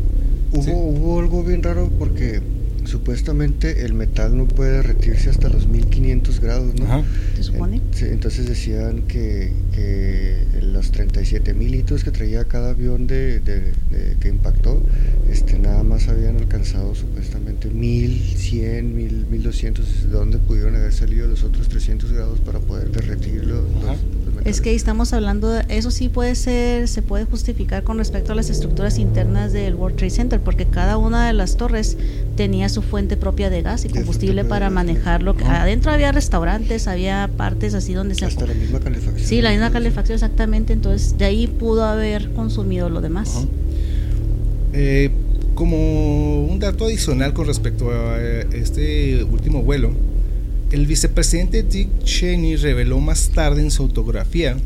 [0.53, 0.71] Hubo, Sí.
[0.73, 2.41] hubo, algo bien raro porque
[2.85, 6.87] supuestamente el metal no puede derretirse hasta los 1500 grados, ¿no?
[6.87, 7.05] Ajá.
[7.37, 7.83] ¿Se supone?
[8.01, 14.17] Entonces decían que, que los 37 mil litros que traía cada avión de, de- de-
[14.21, 14.83] que impactó,
[15.31, 20.05] este, nada más habían alcanzado supuestamente 1100, 1000, 1200.
[20.05, 23.65] ¿De dónde pudieron haber salido los otros 300 grados para poder derretir los,
[24.45, 28.35] Es que estamos hablando, de, eso sí puede ser, se puede justificar con respecto a
[28.35, 31.97] las estructuras internas del World Trade Center, porque cada una de las torres
[32.37, 35.35] tenía su fuente propia de gas y combustible para manejarlo.
[35.41, 35.63] Ajá.
[35.63, 38.25] Adentro había restaurantes, había partes así donde se...
[38.25, 39.27] Hasta la misma calefacción.
[39.27, 43.47] Sí, la misma calefacción exactamente, entonces de ahí pudo haber consumido lo demás.
[44.73, 45.11] Eh,
[45.55, 49.93] como un dato adicional con respecto a eh, este último vuelo,
[50.73, 54.57] el vicepresidente Dick Cheney reveló más tarde en su autografía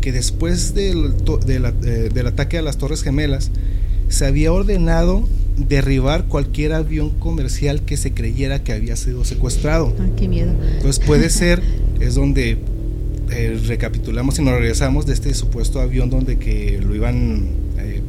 [0.00, 3.50] que después del, to- de la- eh, del ataque a las Torres Gemelas
[4.08, 9.92] se había ordenado derribar cualquier avión comercial que se creyera que había sido secuestrado.
[10.00, 10.52] Ay, qué miedo.
[10.76, 11.60] Entonces puede ser,
[12.00, 12.58] es donde
[13.30, 18.00] eh, recapitulamos y nos regresamos de este supuesto avión donde que lo iban, eh,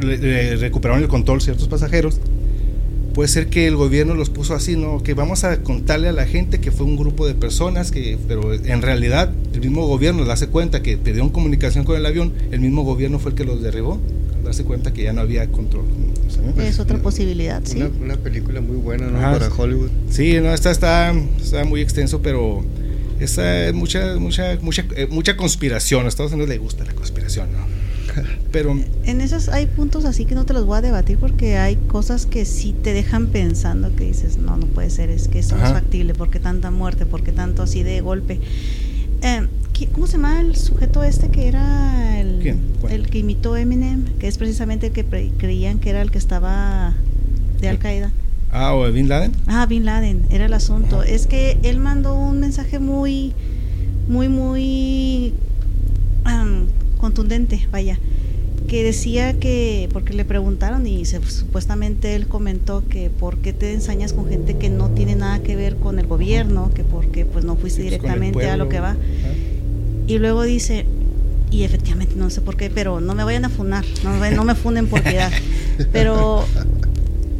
[0.00, 2.18] le- le recuperaron el control ciertos pasajeros.
[3.14, 5.02] Puede ser que el gobierno los puso así, ¿no?
[5.02, 8.54] Que vamos a contarle a la gente que fue un grupo de personas, que, pero
[8.54, 12.84] en realidad el mismo gobierno darse cuenta que pidieron comunicación con el avión, el mismo
[12.84, 14.00] gobierno fue el que los derribó,
[14.34, 15.84] al darse cuenta que ya no había control.
[16.58, 17.78] es otra posibilidad, sí.
[17.78, 19.18] Una, una película muy buena, ¿no?
[19.18, 19.32] Ajá.
[19.38, 19.90] Para Hollywood.
[20.10, 22.64] Sí, no, esta está, está muy extenso, pero
[23.20, 26.06] esta es mucha, mucha, mucha, eh, mucha conspiración.
[26.06, 27.81] A Estados Unidos le gusta la conspiración, ¿no?
[28.50, 31.76] Pero En esos hay puntos así que no te los voy a debatir porque hay
[31.76, 35.56] cosas que sí te dejan pensando que dices, no, no puede ser, es que esto
[35.56, 37.06] no es factible, ¿por qué tanta muerte?
[37.06, 38.40] ¿Por qué tanto así de golpe?
[39.22, 42.56] Eh, ¿qué- ¿Cómo se llama el sujeto este que era el,
[42.90, 44.04] el que imitó Eminem?
[44.18, 45.04] Que es precisamente el que
[45.38, 46.94] creían que era el que estaba
[47.60, 48.10] de Al Qaeda.
[48.50, 49.32] ah, o de Bin Laden.
[49.46, 51.00] Ah, Bin Laden, era el asunto.
[51.00, 51.08] Ajá.
[51.08, 53.32] Es que él mandó un mensaje muy,
[54.08, 55.32] muy, muy
[56.24, 56.61] am,
[57.02, 57.98] contundente, vaya,
[58.68, 63.74] que decía que, porque le preguntaron y se- supuestamente él comentó que por qué te
[63.74, 67.44] ensañas con gente que no tiene nada que ver con el gobierno, que porque pues
[67.44, 68.96] no fuiste pues, directamente a lo que va.
[70.06, 70.86] Y luego dice,
[71.50, 74.44] y efectivamente no sé por qué, pero no me vayan a funar, no, me- no
[74.44, 75.30] me funen por piedad.
[75.92, 76.44] Pero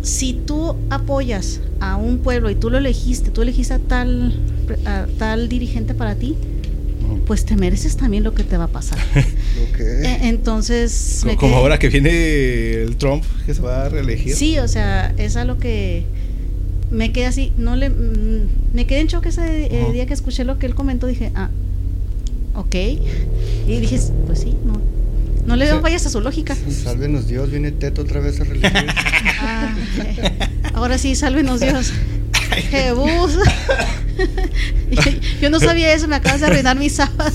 [0.03, 4.35] si tú apoyas a un pueblo y tú lo elegiste, tú elegiste a tal,
[4.85, 6.37] a tal dirigente para ti.
[7.27, 8.99] Pues te mereces también lo que te va a pasar.
[9.71, 9.81] Ok.
[9.81, 14.35] E- Entonces, Como ahora que viene el Trump, que se va a reelegir.
[14.35, 16.05] Sí, o sea, es a lo que
[16.91, 20.45] me quedé así, no le, mm, me quedé en choque ese eh, día que escuché
[20.45, 21.51] lo que él comentó, dije, ah,
[22.55, 22.75] ok,
[23.67, 24.81] y dije, pues sí, no,
[25.47, 26.57] no le fallas a su lógica.
[26.71, 28.73] Sálvenos Dios, viene Teto otra vez a reelegir.
[29.45, 30.75] Ah, ok.
[30.75, 31.93] Ahora sí, sálvenos Dios.
[32.71, 33.37] Jebus.
[34.91, 35.03] Yo,
[35.43, 37.33] yo no sabía eso, me acabas de arruinar mi sábado.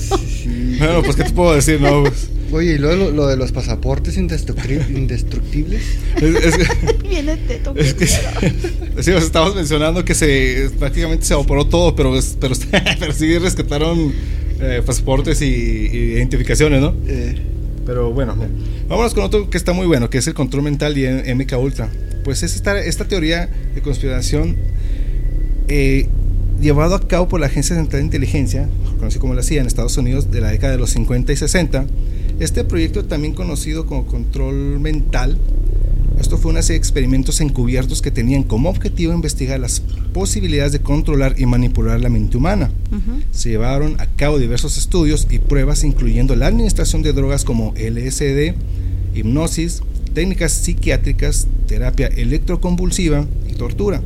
[0.78, 1.80] Bueno, pues, ¿qué te puedo decir?
[1.80, 5.82] No, pues, Oye, y luego lo, lo de los pasaportes indestructibles.
[6.16, 6.68] es, es-
[7.02, 7.74] Viene teto.
[7.76, 12.54] es que sí, os estamos mencionando que se prácticamente se evaporó todo, pero, es- pero,
[12.98, 14.12] pero sí rescataron
[14.60, 16.94] eh, pasaportes y, y identificaciones, ¿no?
[17.06, 17.36] Eh,
[17.84, 18.48] Pero bueno, mira,
[18.88, 21.90] vámonos con otro que está muy bueno, que es el control mental y MK Ultra.
[22.24, 24.56] Pues es esta, esta teoría de conspiración
[25.68, 26.06] eh,
[26.60, 28.68] llevado a cabo por la Agencia Central de Inteligencia,
[28.98, 31.86] conocido como la CIA en Estados Unidos de la década de los 50 y 60.
[32.40, 35.38] Este proyecto también conocido como control mental,
[36.20, 39.80] esto fue una serie de experimentos encubiertos que tenían como objetivo investigar las
[40.12, 42.70] posibilidades de controlar y manipular la mente humana.
[43.30, 48.54] Se llevaron a cabo diversos estudios y pruebas incluyendo la administración de drogas como LSD,
[49.14, 54.02] hipnosis, técnicas psiquiátricas, terapia electroconvulsiva y tortura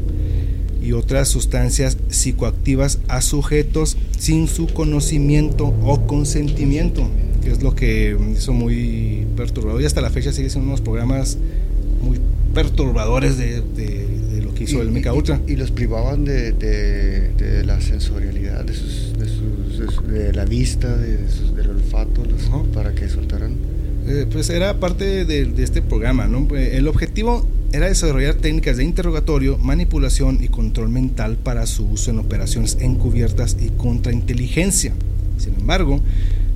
[0.83, 7.09] y otras sustancias psicoactivas a sujetos sin su conocimiento o consentimiento,
[7.43, 11.39] que es lo que hizo muy perturbador y hasta la fecha sigue siendo unos programas
[12.03, 12.19] muy
[12.55, 13.63] perturbadores de,
[14.43, 15.41] lo que hizo el Meca Ultra.
[15.47, 19.13] Y, los privaban de, la sensorialidad, de, sus,
[20.09, 22.23] de, la vista, del olfato,
[22.75, 23.57] para que soltaran.
[24.07, 26.47] Eh, pues era parte de, este programa, ¿no?
[26.57, 32.11] Eh, el objetivo era desarrollar técnicas de interrogatorio, manipulación y control mental para su uso
[32.11, 34.93] en operaciones encubiertas y contrainteligencia.
[35.39, 36.01] Sin embargo,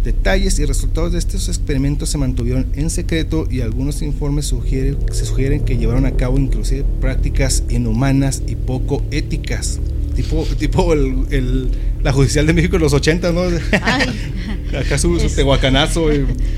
[0.06, 5.26] detalles y resultados de estos experimentos se mantuvieron en secreto y algunos informes sugieren, se
[5.26, 9.80] sugieren que llevaron a cabo inclusive prácticas inhumanas y poco éticas.
[10.14, 11.70] Tipo, tipo el,
[12.04, 13.42] la judicial de México en los 80, ¿no?
[14.78, 16.04] Acá su, su tehuacanazo.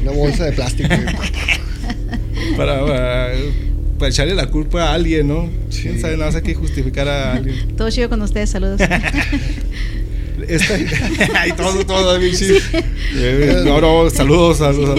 [0.03, 0.95] Una bolsa de plástico.
[2.57, 3.33] para
[3.99, 5.49] para echarle la culpa a alguien, ¿no?
[5.71, 6.17] ¿Quién sabe?
[6.17, 7.77] Nada más hay que justificar a alguien.
[7.77, 8.81] Todo chido con ustedes, saludos.
[10.49, 10.75] Esta,
[11.41, 12.55] ay, todo, todo, sí.
[13.15, 14.99] Eh, no, no, saludos, saludos.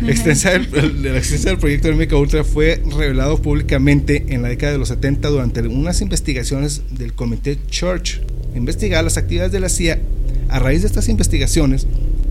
[0.00, 4.88] la existencia del proyecto del Meca Ultra fue revelado públicamente en la década de los
[4.88, 8.20] 70 durante unas investigaciones del Comité Church.
[8.56, 10.00] Investigar las actividades de la CIA.
[10.48, 11.86] A raíz de estas investigaciones,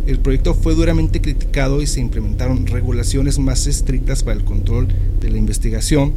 [0.08, 4.88] el proyecto fue duramente criticado y se implementaron regulaciones más estrictas para el control
[5.22, 6.14] de la investigación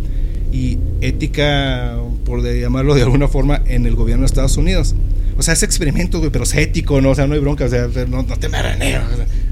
[0.53, 4.95] y ética, por llamarlo de alguna forma, en el gobierno de Estados Unidos.
[5.39, 7.11] O sea, ese experimento, pero es ético, ¿no?
[7.11, 9.03] O sea, no hay bronca, o sea, no, te maraneo.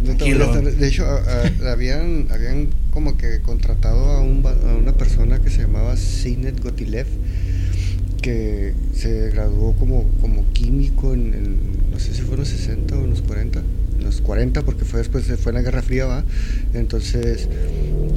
[0.02, 1.06] de hecho,
[1.66, 7.06] habían, habían como que contratado a, una persona que se llamaba Sinet Gotilev,
[8.20, 13.06] que se graduó como, como químico en, en, no sé si fueron los 60 o
[13.06, 13.62] los 40
[14.06, 16.24] los 40, porque fue después, fue en la Guerra Fría, ¿va?
[16.74, 17.48] Entonces,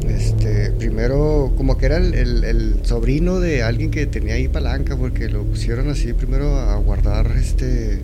[0.08, 5.44] este, primero, como que era el, sobrino de alguien que tenía ahí palanca, porque lo
[5.44, 8.00] pusieron así primero a guardar este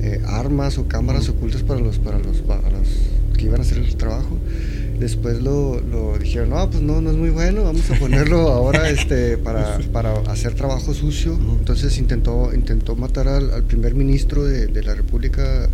[0.00, 2.88] eh, armas o cámaras ocultas para los, para los, para los
[3.36, 4.38] que iban a hacer el trabajo
[4.98, 8.90] después lo, lo, dijeron, no, pues no, no es muy bueno, vamos a ponerlo ahora
[8.90, 11.38] este, para, para hacer trabajo sucio.
[11.58, 15.68] Entonces intentó, intentó matar al, al primer ministro de, de, la República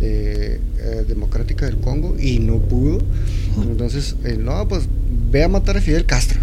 [0.00, 0.60] eh,
[1.06, 2.98] democrática del Congo y no pudo.
[3.62, 4.88] Entonces, eh, no, pues
[5.30, 6.40] ve a matar a Fidel Castro.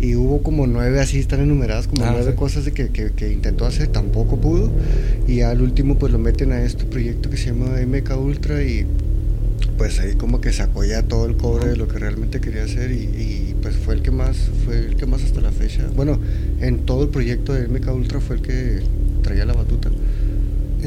[0.00, 3.66] Y hubo como nueve, así están enumeradas, como ah, nueve cosas de que, que, intentó
[3.66, 4.70] hacer, tampoco pudo.
[5.28, 8.86] Y al último, pues lo meten a este proyecto que se llama MK Ultra y
[9.76, 12.90] pues ahí como que sacó ya todo el cobre de lo que realmente quería hacer
[12.92, 15.86] y, pues fue el que más, fue el que más hasta la fecha.
[15.94, 16.18] Bueno,
[16.60, 18.80] en todo el proyecto de MK Ultra fue el que
[19.22, 19.90] traía la batuta.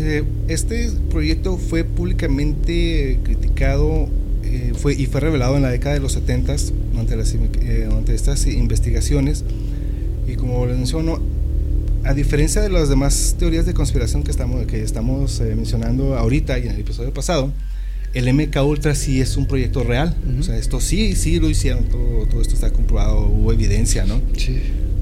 [0.01, 4.07] Eh, este proyecto fue públicamente criticado
[4.43, 6.55] eh, fue, y fue revelado en la década de los 70
[6.93, 7.15] durante,
[7.61, 9.43] eh, estas investigaciones.
[10.27, 11.19] Y como les menciono,
[12.05, 16.67] a diferencia de las demás teorías de conspiración que estamos, que estamos mencionando ahorita y
[16.67, 17.51] en el episodio pasado,
[18.13, 20.15] el MK Ultra sí es un proyecto real.
[20.39, 24.21] O sea, esto sí, sí lo hicieron, todo, todo esto está comprobado, hubo evidencia, ¿no?
[24.37, 24.59] Sí.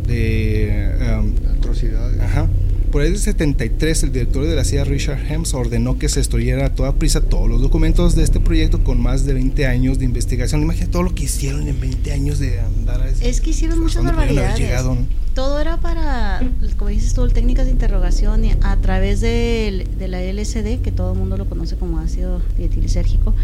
[0.08, 2.20] De um, atrocidades.
[2.20, 2.50] Ajá.
[2.98, 6.66] Por ahí del 73, el director de la CIA, Richard Hems, ordenó que se destruyera
[6.66, 10.06] a toda prisa todos los documentos de este proyecto con más de 20 años de
[10.06, 10.64] investigación.
[10.64, 14.04] Imagina todo lo que hicieron en 20 años de andar a Es que hicieron muchas
[14.04, 14.84] barbaridades.
[15.36, 16.42] Todo era para,
[16.78, 21.20] como dices tú, técnicas de interrogación a través de, de la LSD, que todo el
[21.20, 23.36] mundo lo conoce como ácido dietilsérgico.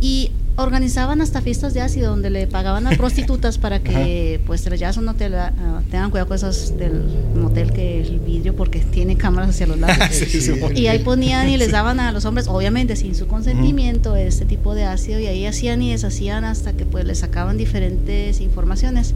[0.00, 4.76] Y organizaban hasta fiestas de ácido donde le pagaban a prostitutas para que pues te
[4.76, 7.04] ya un hotel uh, tengan cuidado con esas del
[7.36, 9.96] motel que el vidrio porque tiene cámaras hacia los lados.
[10.74, 14.74] Y ahí ponían y les daban a los hombres obviamente sin su consentimiento este tipo
[14.74, 19.14] de ácido y ahí hacían y deshacían hasta que pues les sacaban diferentes informaciones.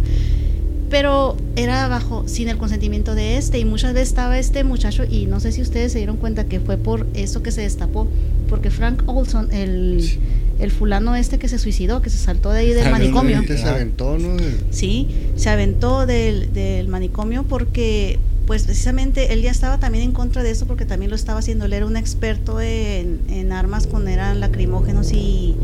[0.90, 5.26] Pero era bajo sin el consentimiento de este y muchas veces estaba este muchacho y
[5.26, 8.07] no sé si ustedes se dieron cuenta que fue por eso que se destapó
[8.49, 10.20] porque Frank Olson el
[10.62, 13.42] el fulano este que se suicidó, que se saltó de ahí del manicomio.
[13.46, 14.36] Se aventó, ¿no?
[14.70, 20.44] Sí, se aventó del, del, manicomio porque, pues precisamente, él ya estaba también en contra
[20.44, 21.64] de eso porque también lo estaba haciendo.
[21.64, 25.56] Él era un experto en, en armas con eran lacrimógenos y,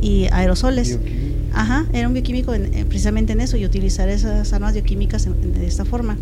[0.00, 0.98] y aerosoles.
[1.54, 2.52] Ajá, era un bioquímico
[2.88, 6.16] precisamente en eso y utilizar esas armas bioquímicas de esta forma.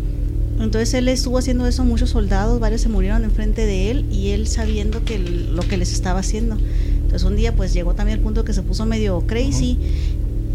[0.59, 4.47] Entonces él estuvo haciendo eso, muchos soldados, varios se murieron enfrente de él y él
[4.47, 6.57] sabiendo que lo que les estaba haciendo.
[7.11, 9.77] Entonces un día pues llegó también el punto que se puso medio crazy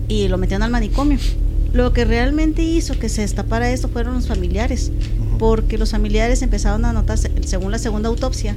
[0.08, 1.18] y lo metieron al manicomio.
[1.74, 4.90] Lo que realmente hizo que se destapara esto fueron los familiares,
[5.38, 8.56] porque los familiares empezaron a notar, según la segunda autopsia,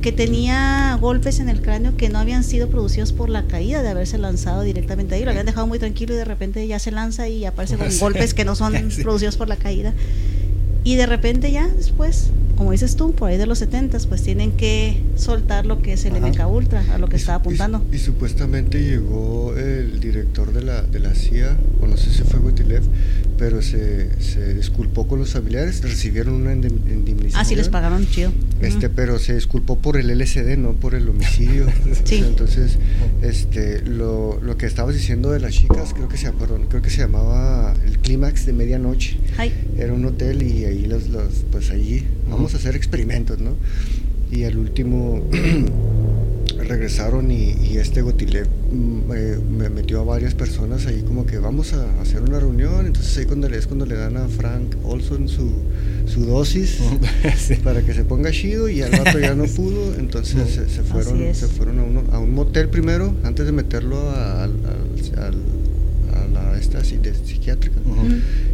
[0.00, 3.90] que tenía golpes en el cráneo que no habían sido producidos por la caída de
[3.90, 5.24] haberse lanzado directamente ahí.
[5.24, 8.32] Lo habían dejado muy tranquilo y de repente ya se lanza y aparece con golpes
[8.32, 8.72] que no son
[9.02, 9.92] producidos por la caída.
[10.82, 14.52] Y de repente ya después, como dices tú, por ahí de los 70 pues tienen
[14.52, 17.84] que soltar lo que es el MK Ultra, a lo que estaba apuntando.
[17.92, 22.40] Y, supuestamente llegó el director de la, de la CIA, o no sé si fue
[22.40, 22.82] Gotilev,
[23.38, 27.32] pero se, se disculpó con los familiares, recibieron una indemnización.
[27.34, 28.32] Ah, sí, les pagaron chido.
[28.60, 31.66] Este, pero se disculpó por el LCD, no por el homicidio.
[32.04, 32.16] sí.
[32.16, 32.78] Entonces,
[33.22, 36.30] este, lo, lo, que estabas diciendo de las chicas, creo que se,
[36.68, 39.18] creo que se llamaba el clímax de medianoche.
[39.76, 42.04] Era un hotel y ahí los, los pues allí
[42.44, 43.56] vamos a hacer experimentos, ¿no?
[44.30, 45.22] Y al último
[46.58, 52.00] regresaron y, este Gotilev mm, me metió a varias personas ahí como que vamos a
[52.02, 55.52] hacer una reunión, entonces ahí cuando le, es cuando le dan a Frank Olson su,
[56.04, 56.80] su dosis
[57.64, 61.48] para que se ponga chido y al rato ya no pudo, entonces se, fueron, se
[61.48, 64.52] fueron a, uno, a, un motel primero antes de meterlo a, a, la
[66.80, 67.76] esta de psiquiátrica.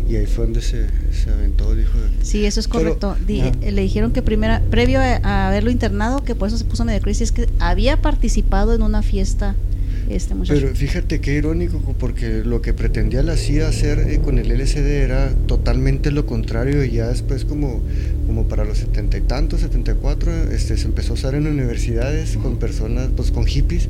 [0.09, 1.93] Y ahí fue donde se, se aventó, dijo.
[2.23, 3.17] Sí, eso es correcto.
[3.27, 7.33] le dijeron que primera, previo a, haberlo internado, que por eso se puso medio crisis,
[7.33, 9.55] que había participado en una fiesta
[10.13, 10.61] este muchacho.
[10.61, 14.87] Pero fíjate qué irónico, porque lo que pretendía la CIA hacer eh, con el LSD
[14.87, 17.81] era totalmente lo contrario, y ya después como,
[18.27, 21.47] como para los setenta y tantos, setenta y cuatro, este, se empezó a usar en
[21.47, 23.89] universidades con personas, pues con hippies,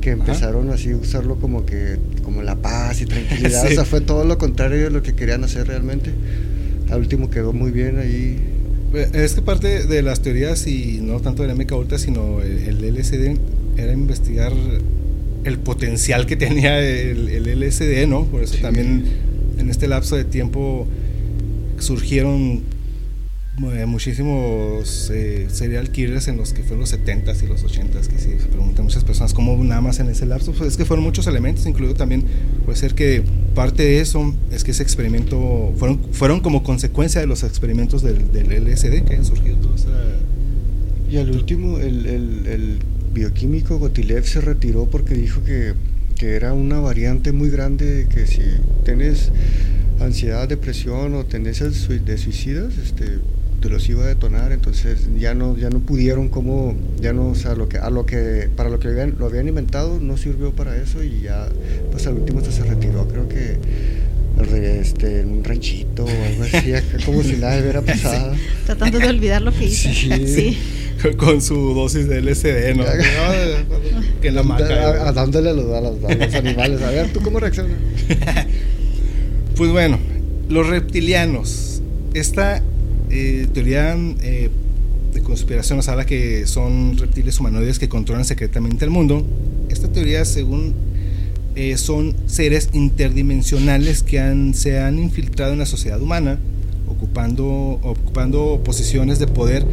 [0.00, 4.00] que empezaron así a usarlo como que, como la paz y tranquilidad, o sea, fue
[4.00, 6.12] todo lo contrario de lo que querían hacer realmente.
[6.90, 8.38] Al último quedó muy bien ahí.
[9.14, 12.82] Es que parte de las teorías, y no tanto de la MK Ultra, sino el,
[12.82, 13.38] el LSD,
[13.78, 14.52] era investigar
[15.44, 18.24] el potencial que tenía el, el LSD, ¿no?
[18.26, 19.04] Por eso también
[19.58, 20.86] en este lapso de tiempo
[21.78, 22.62] surgieron
[23.74, 28.18] eh, muchísimos eh, serial killers en los que fueron los 70s y los 80s, que
[28.18, 31.04] sí, se preguntan muchas personas cómo nada más en ese lapso, pues es que fueron
[31.04, 32.24] muchos elementos, incluido también
[32.64, 33.22] puede ser que
[33.54, 38.32] parte de eso es que ese experimento fueron, fueron como consecuencia de los experimentos del,
[38.32, 39.90] del LSD que han surgido toda esa...
[41.10, 42.78] Y al último, el, el, el
[43.12, 45.74] bioquímico Gotilev se retiró porque dijo que,
[46.22, 48.42] era una variante muy grande que si
[48.84, 49.32] tienes
[49.98, 53.18] ansiedad, depresión o tendencias de suicidas, este,
[53.60, 57.34] te los iba a detonar, entonces ya no, ya no pudieron como, ya no, o
[57.34, 60.76] sea, lo que, a lo que, para lo que lo habían inventado no sirvió para
[60.76, 61.48] eso y ya,
[61.90, 63.56] pues al último hasta se retiró, creo que
[64.40, 66.72] este, en un ranchito o algo así,
[67.04, 68.34] como si nada hubiera pasado.
[68.66, 69.88] Tratando de olvidar lo que hizo.
[69.92, 70.58] sí.
[71.16, 72.84] con su dosis de LSD, ¿no?
[74.22, 75.08] que la maca.
[75.08, 76.82] A, dándole a los, a, los, animales.
[76.82, 77.76] A ver, ¿tú cómo reaccionas?
[79.56, 79.98] pues bueno,
[80.48, 81.82] los reptilianos.
[82.14, 82.62] Esta
[83.10, 84.50] eh, teoría eh,
[85.12, 89.26] de conspiración nos habla que son reptiles humanoides que controlan secretamente el mundo.
[89.70, 90.74] Esta teoría, según
[91.54, 96.38] eh, son seres interdimensionales que han, se han infiltrado en la sociedad humana,
[96.88, 99.66] ocupando, ocupando posiciones de poder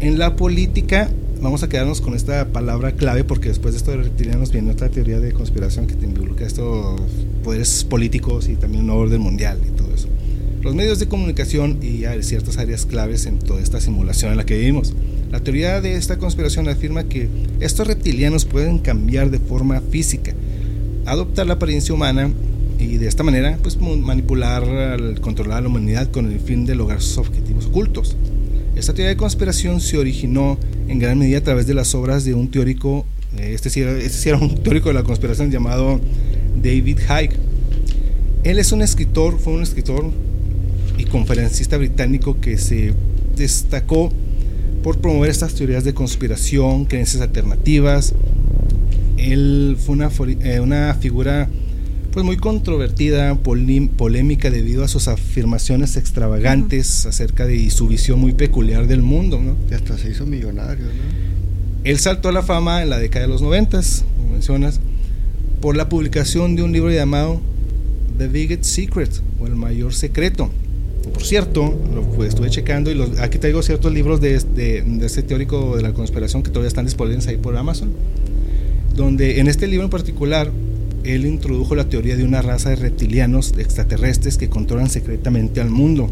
[0.00, 1.10] en la política,
[1.42, 4.88] vamos a quedarnos con esta palabra clave porque después de esto de reptilianos viene otra
[4.88, 7.00] teoría de conspiración que te involucra estos
[7.44, 10.08] poderes políticos y también un orden mundial y todo eso.
[10.62, 14.44] Los medios de comunicación y hay ciertas áreas claves en toda esta simulación en la
[14.44, 14.94] que vivimos.
[15.30, 17.28] La teoría de esta conspiración afirma que
[17.60, 20.34] estos reptilianos pueden cambiar de forma física,
[21.06, 22.30] adoptar la apariencia humana
[22.78, 24.64] y de esta manera pues manipular,
[25.20, 28.16] controlar a la humanidad con el fin de lograr sus objetivos ocultos.
[28.74, 32.34] Esta teoría de conspiración se originó en gran medida a través de las obras de
[32.34, 33.04] un teórico,
[33.36, 36.00] eh, este sí, este era un teórico de la conspiración llamado
[36.62, 37.36] David Icke.
[38.42, 40.10] Él es un escritor, fue un escritor
[40.96, 42.94] y conferencista británico que se
[43.36, 44.10] destacó
[44.82, 48.14] por promover estas teorías de conspiración, creencias alternativas.
[49.20, 50.10] Él fue una,
[50.42, 51.48] eh, una figura
[52.12, 58.88] pues muy controvertida, polémica debido a sus afirmaciones extravagantes acerca de su visión muy peculiar
[58.88, 59.56] del mundo, ¿no?
[59.70, 61.30] Y hasta se hizo millonario, ¿no?
[61.84, 64.80] Él saltó a la fama en la década de los noventas, como mencionas,
[65.60, 67.40] por la publicación de un libro llamado
[68.18, 70.50] The Biggest Secret, o El Mayor Secreto.
[71.14, 75.06] Por cierto, lo pues, estuve checando y los, aquí traigo ciertos libros de, de, de
[75.06, 77.92] este teórico de la conspiración que todavía están disponibles ahí por Amazon,
[79.00, 80.52] donde en este libro en particular
[81.04, 86.10] él introdujo la teoría de una raza de reptilianos extraterrestres que controlan secretamente al mundo.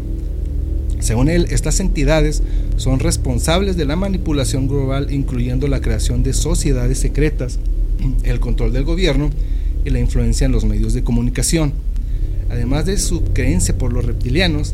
[0.99, 2.41] Según él, estas entidades
[2.77, 7.59] son responsables de la manipulación global, incluyendo la creación de sociedades secretas,
[8.23, 9.29] el control del gobierno
[9.85, 11.73] y la influencia en los medios de comunicación.
[12.49, 14.73] Además de su creencia por los reptilianos,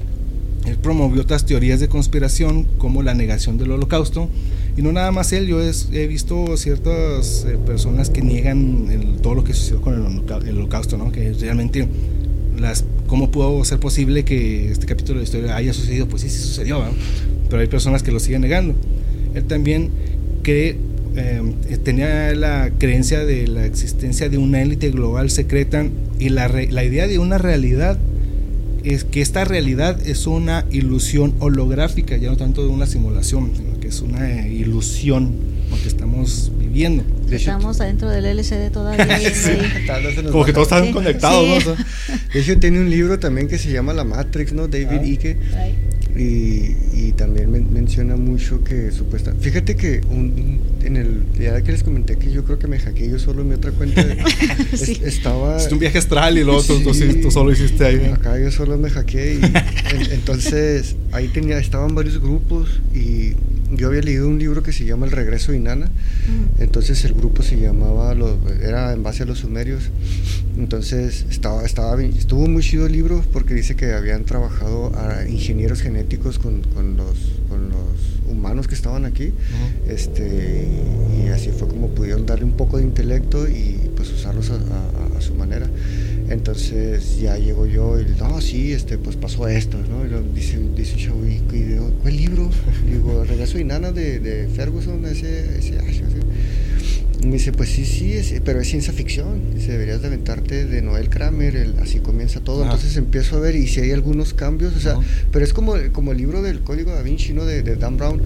[0.65, 4.29] él promovió otras teorías de conspiración como la negación del holocausto.
[4.77, 9.43] Y no nada más él, yo he visto ciertas eh, personas que niegan todo lo
[9.43, 11.11] que sucedió con el, holocausto, ¿no?
[11.13, 11.87] que realmente
[12.59, 16.07] las, cómo pudo ser posible que este capítulo de la historia haya sucedido.
[16.07, 16.83] Pues sí, sí sucedió,
[17.49, 18.75] pero hay personas que lo siguen negando.
[19.33, 19.91] Él también
[20.43, 20.77] cree,
[21.15, 25.85] eh, tenía la creencia de la existencia de una élite global secreta
[26.19, 27.97] y la, la idea de una realidad
[28.83, 33.51] es que esta realidad es una ilusión holográfica, ya no tanto de una simulación,
[33.85, 35.31] que es una ilusión
[35.69, 37.03] lo que estamos viviendo.
[37.29, 39.07] Estamos adentro del LCD todavía.
[40.31, 41.63] Como que todos están conectados.
[42.33, 44.67] De hecho, tiene un libro también que se llama La Matrix, ¿no?
[44.67, 45.05] David ah.
[45.05, 45.37] Icke.
[46.17, 49.33] Y, también menciona mucho que supuesta.
[49.39, 53.09] Fíjate que un, en el día que les comenté que yo creo que me hackeé
[53.09, 54.01] yo solo en mi otra cuenta.
[54.73, 55.57] estaba.
[55.57, 58.11] Es un viaje astral y lo otro tú, solo hiciste ahí.
[58.13, 63.33] Acá yo solo me hackeé y entonces ahí tenía, estaban varios grupos y
[63.77, 65.89] yo había leído un libro que se llama El regreso de Inanna.
[66.59, 68.15] Entonces el grupo se llamaba,
[68.61, 69.89] era en base a los sumerios.
[70.57, 75.81] Entonces estaba, estaba estuvo muy chido el libro porque dice que habían trabajado a ingenieros
[75.81, 77.17] genéticos con, con, los,
[77.49, 79.31] con los humanos que estaban aquí.
[79.87, 80.67] este,
[81.23, 85.21] y así fue como pudieron darle un poco de intelecto y pues usarlos a, a
[85.21, 85.67] su manera.
[86.29, 90.05] Entonces ya llego yo y no, sí, este, pues pasó esto, ¿no?
[90.05, 91.39] Y dice, dice chavo, ¿y,
[92.01, 92.49] cuál libro?
[92.89, 96.14] digo, Regreso y Nana de, de Ferguson, ese, ese, Y
[97.25, 99.55] me dice, pues sí, sí, pero es ciencia ficción.
[99.55, 102.63] Dice, deberías de aventarte de Noel Kramer, el, así comienza todo.
[102.63, 104.95] Entonces empiezo a ver y si hay algunos cambios, o sea,
[105.31, 107.45] pero es como, como el libro del Código da Vinci, ¿no?
[107.45, 108.21] De, de Dan Brown,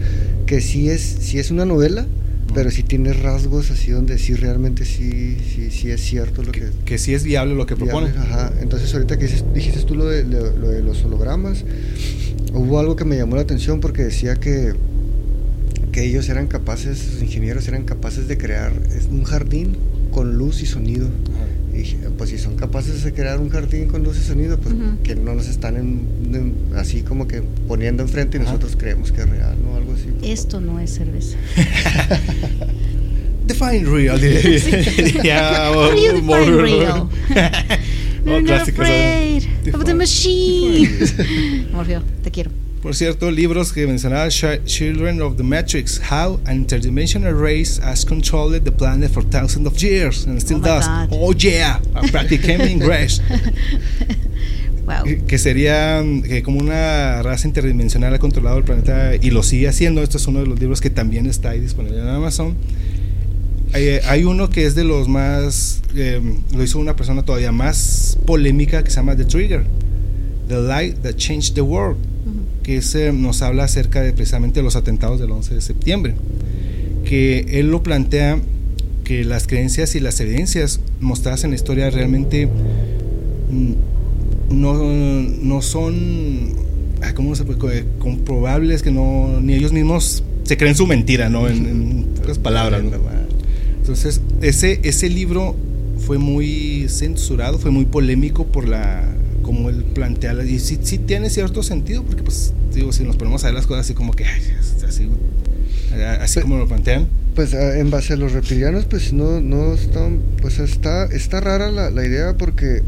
[0.46, 2.08] que sí es, sí es una novela,
[2.54, 6.70] pero sí tiene rasgos así donde sí realmente sí, sí, sí es cierto lo que...
[6.86, 8.10] Que, sí es viable lo que propone.
[8.10, 8.52] Ajá.
[8.62, 11.64] Entonces ahorita que dijiste tú lo de, lo de los hologramas,
[12.54, 14.74] hubo algo que me llamó la atención porque decía que,
[15.92, 18.72] que ellos eran capaces, los ingenieros eran capaces de crear
[19.10, 19.78] un jardín
[20.12, 21.08] con luz y sonido.
[21.74, 21.84] Y
[22.18, 25.34] pues si son capaces de crear un jardín con luz y sonido, pues que no
[25.34, 26.02] nos están
[26.76, 29.76] así como que poniendo enfrente y nosotros creemos que es real, ¿no?
[29.76, 30.10] Algo así.
[30.22, 31.38] Esto no es cerveza.
[33.50, 34.18] define real.
[35.24, 37.10] yeah, well, you more, define real?
[38.26, 40.88] We're not afraid of the machine.
[41.74, 42.52] Morfeo, te quiero.
[42.82, 48.64] Por cierto, libros que mencionaba Children of the Matrix, How an Interdimensional Race has Controlled
[48.64, 50.88] the Planet for Thousands of Years and Still oh Does.
[50.88, 51.10] God.
[51.12, 53.20] Oh yeah, practically English.
[54.86, 55.04] Wow.
[55.28, 60.02] Que sería que como una raza interdimensional ha controlado el planeta y lo sigue haciendo.
[60.02, 62.56] Este es uno de los libros que también está ahí disponible en Amazon.
[63.74, 66.22] Hay, hay uno que es de los más, eh,
[66.56, 69.66] lo hizo una persona todavía más polémica que se llama The Trigger,
[70.48, 71.98] The Light That Changed the World
[72.70, 76.14] que nos habla acerca de precisamente los atentados del 11 de septiembre,
[77.04, 78.40] que él lo plantea
[79.04, 83.74] que las creencias y las evidencias mostradas en la historia realmente mm,
[84.56, 86.54] no, no son
[87.16, 87.86] ¿cómo se puede?
[87.98, 91.48] comprobables, que no, ni ellos mismos se creen su mentira, ¿no?
[91.48, 92.84] En, otras palabras.
[93.80, 95.56] Entonces, ese, ese libro
[95.98, 99.08] fue muy censurado, fue muy polémico por la
[99.42, 103.44] como él plantea, y sí, sí, tiene cierto sentido, porque pues digo, si nos ponemos
[103.44, 104.52] a ver las cosas así como que, así,
[104.86, 107.08] así pues, como lo plantean.
[107.36, 111.90] Pues en base a los reptilianos, pues no, no están, pues está, está rara la,
[111.90, 112.84] la idea porque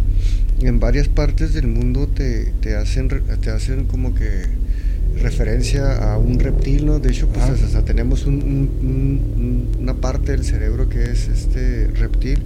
[0.62, 3.10] en varias partes del mundo te, te, hacen,
[3.42, 4.44] te hacen como que
[5.20, 7.00] referencia a un reptil, ¿no?
[7.00, 12.40] De hecho, pues hasta tenemos una parte del cerebro que es este reptil,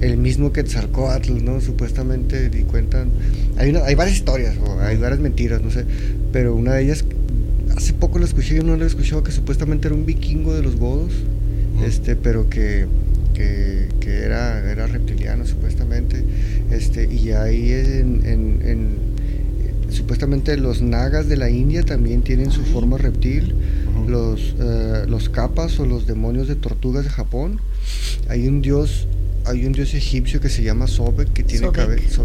[0.00, 1.60] el mismo que Quetzalcoatl, ¿no?
[1.60, 3.10] Supuestamente di cuentan,
[3.56, 5.84] hay, una, hay varias historias, o hay varias mentiras, no sé,
[6.32, 7.04] pero una de ellas,
[7.76, 10.62] hace poco la escuché, yo no la he escuchado, que supuestamente era un vikingo de
[10.62, 11.12] los godos,
[11.84, 12.86] este, pero que,
[13.34, 16.22] que, era, era reptiliano supuestamente,
[16.70, 19.11] este, y ahí en, en
[19.92, 23.54] supuestamente los nagas de la India también tienen su forma reptil.
[24.08, 27.60] Los, uh, los capas o los demonios de tortugas de Japón.
[28.28, 29.06] Hay un dios
[29.44, 32.24] hay un dios egipcio que se llama Sobek que tiene cabeza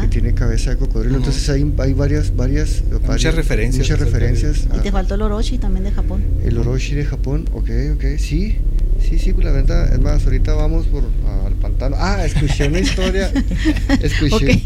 [0.00, 1.16] que tiene cabeza de cocodrilo.
[1.16, 3.88] Entonces hay, hay varias varias, muchas referencias.
[3.88, 4.68] Muchas referencias.
[4.76, 6.22] Y te faltó el Orochi también de Japón.
[6.44, 8.58] El Orochi de Japón, ok, ok, sí.
[9.00, 11.02] Sí, sí, pues la venta, es más, ahorita vamos por
[11.46, 11.96] al pantano.
[11.98, 13.30] Ah, escuché una historia.
[14.02, 14.60] Escuché.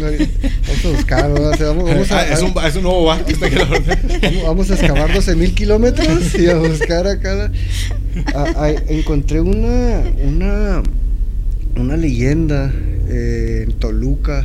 [0.00, 1.48] Vamos a buscar, ¿no?
[1.48, 3.56] O sea, vamos, vamos a, Ah, es, un, es un nuevo bar que está aquí
[3.56, 7.50] a vamos- vamos a excavar 12 mil kilómetros y a buscar acá.
[8.34, 10.82] Ah, ah, encontré una, una,
[11.76, 12.72] una leyenda
[13.08, 14.44] eh, en Toluca.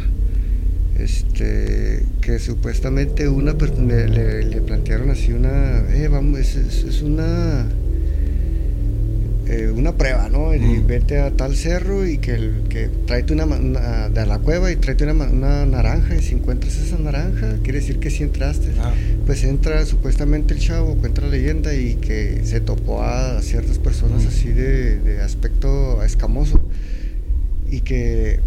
[0.97, 7.01] Este, que supuestamente una le, le- le plantearon así una, eh, vamos, es, es- es
[7.01, 7.67] una,
[9.47, 10.53] eh, una prueba, ¿no?
[10.55, 10.87] Y Ujú.
[10.87, 14.71] vete a tal cerro y que, el, que tráete una, ma- una- de la cueva
[14.71, 18.23] y tráete una, ma- una naranja y si encuentras esa naranja, quiere decir que sí
[18.23, 18.69] entraste.
[18.79, 18.93] Ah.
[19.25, 24.19] Pues entra supuestamente el chavo, cuenta la leyenda y que se topó a ciertas personas
[24.21, 24.29] Ujú.
[24.29, 26.61] así de, de aspecto escamoso
[27.69, 28.39] y que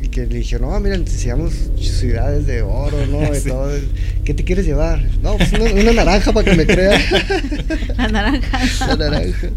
[0.00, 3.18] y que le dijeron, no, mira, te enseñamos ciudades de oro, ¿no?
[3.32, 3.48] De Sí.
[3.48, 3.68] todo.
[4.24, 5.04] ¿Qué te quieres llevar?
[5.24, 7.00] No, pues una, una naranja para que me crea.
[7.96, 8.86] La naranja.
[8.86, 9.48] La naranja.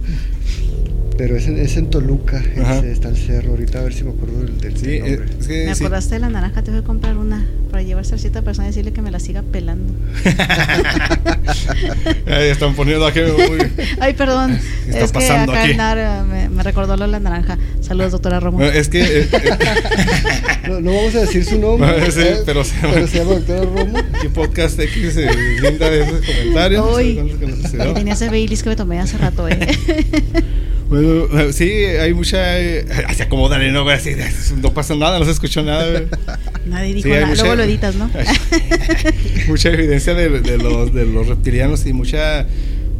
[1.21, 3.51] Pero es en, es en Toluca, ese está el cerro.
[3.51, 5.25] Ahorita a ver si me acuerdo del, del- Sí, nombre.
[5.39, 5.83] es que Me sí.
[5.83, 8.71] acordaste de la naranja, te voy a comprar una para llevarse a cierta persona y
[8.71, 9.93] decirle que me la siga pelando.
[12.25, 13.59] Ahí están poniendo aquí muy...
[13.99, 14.57] Ay, perdón.
[14.85, 15.75] ¿Qué está es que pasando acá aquí?
[15.75, 17.55] nar eh, me, me recordó lo de la naranja.
[17.81, 18.63] Saludos, doctora Romo.
[18.63, 19.57] Es que eh, eh,
[20.69, 22.11] No, no vamos a decir su nombre.
[22.11, 22.37] Sí, ¿eh?
[22.47, 23.99] pero se llama- pero se llama Doctora Romo.
[24.21, 25.27] ¿qué podcast X se
[25.61, 26.83] linda de esos comentarios?
[26.83, 27.93] No sé que sucedió.
[27.93, 29.67] Tenía ese Baileys que me tomé hace rato, eh.
[30.91, 32.59] Bueno, sí, hay mucha.
[32.59, 33.87] Eh, así acomódale, ¿no?
[33.89, 34.11] Así,
[34.61, 35.89] no pasa nada, no se escuchó nada.
[35.89, 36.03] güey.
[36.65, 37.27] Nadie dijo Sí, nada.
[37.27, 38.09] mucha- Luego lo editas, ¿no?
[39.47, 42.45] mucha evidencia de, de los, de los reptilianos y mucha,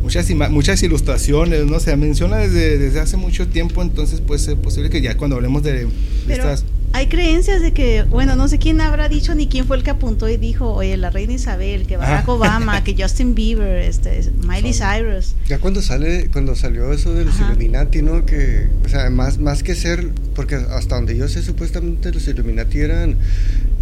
[0.02, 1.80] muchas, muchas ilustraciones, ¿no?
[1.82, 5.62] Se menciona desde, desde hace mucho tiempo, entonces pues es posible que ya cuando hablemos
[5.64, 5.88] de, de
[6.28, 6.64] Pero estas...
[6.94, 9.92] hay creencias de que, bueno, no sé quién habrá dicho ni quién fue el que
[9.92, 12.28] apuntó y dijo, oye, la reina Isabel, que Barack.
[12.28, 15.36] Obama, que Justin Bieber, este, Miley Son- Cyrus.
[15.48, 17.48] Ya cuando sale, cuando salió eso de los Ajá.
[17.52, 18.26] Illuminati, ¿no?
[18.26, 22.80] Que, o sea, más, más que ser, porque hasta donde yo sé, supuestamente los Illuminati
[22.80, 23.16] eran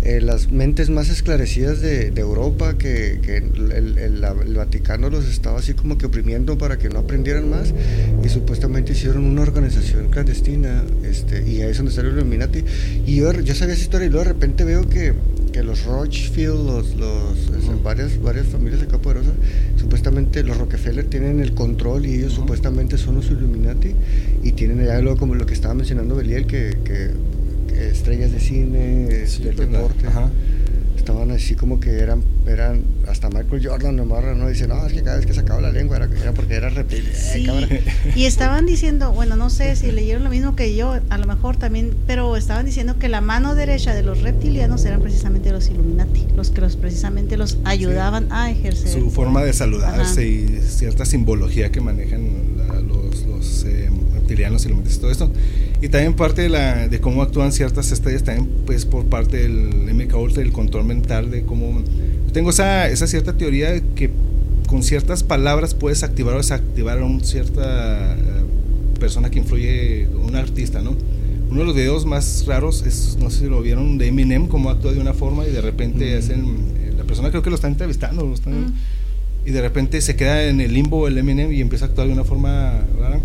[0.04, 5.26] eh, las mentes más esclarecidas de, de Europa, que, que el, el- el Vaticano los
[5.28, 7.74] estaba así como que oprimiendo para que no aprendieran más,
[8.24, 12.64] y supuestamente hicieron una organización clandestina, este, y ahí es donde salió el Illuminati.
[13.06, 15.14] Y yo, yo sabía esa historia y luego de repente veo que,
[15.52, 17.84] que los Rothschild, los, los, o sea, Ujú.
[17.84, 19.34] varias, varias familias acá poderosas,
[19.78, 22.42] supuestamente los Rockefeller tienen el control y ellos Ujú.
[22.42, 23.96] supuestamente son los Illuminati
[24.44, 27.39] y tienen allá luego como lo que estaba mencionando Belial, que, que- que
[27.88, 30.30] estrellas de cine, Sí, del pues, deporte, ajá.
[30.98, 34.48] estaban así como que eran, eran hasta Michael Jordan nomás, ¿no?
[34.48, 37.04] Dice, no, es que cada vez que sacaba la lengua era, era porque era reptil.
[37.14, 37.84] Sí, Eh,
[38.16, 41.58] y estaban diciendo, bueno, no sé si leyeron lo mismo que yo, a lo mejor
[41.58, 46.28] también, pero estaban diciendo que la mano derecha de los reptilianos eran precisamente los Illuminati,
[46.36, 48.90] los que los precisamente los ayudaban a ejercer.
[48.92, 50.22] su forma de saludarse Ajá.
[50.24, 52.22] y cierta simbología que manejan
[53.40, 54.70] los, eh, reptilianos y
[55.00, 55.32] todo esto.
[55.82, 59.94] Y también parte de, la, de cómo actúan ciertas estrellas, también pues por parte del
[59.94, 61.82] MK Ultra, el control mental de cómo...
[62.28, 64.10] Yo tengo esa, esa cierta teoría de que
[64.68, 68.20] con ciertas palabras puedes activar o desactivar a una cierta eh,
[69.00, 70.96] persona que influye, un artista, ¿no?
[71.50, 74.70] Uno de los videos más raros es, no sé si lo vieron, de Eminem, cómo
[74.70, 76.20] actúa de una forma y de repente Mm.
[76.20, 78.74] hacen, eh, la persona creo que lo está entrevistando, lo están- Mm.
[79.46, 82.14] Y de repente se queda en el limbo el Eminem y empieza a actuar de
[82.14, 83.20] una forma rara.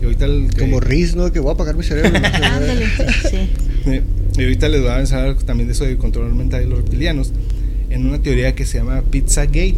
[0.00, 1.30] Y ahorita el que- Como Riz, ¿no?
[1.32, 2.10] Que voy a apagar mi cerebro.
[2.42, 2.86] Ándale,
[3.30, 3.36] sí.
[3.86, 4.02] eh,
[4.38, 7.32] y ahorita les voy a mencionar también de eso del control mental de los reptilianos
[7.90, 9.76] en una teoría que se llama Pizzagate.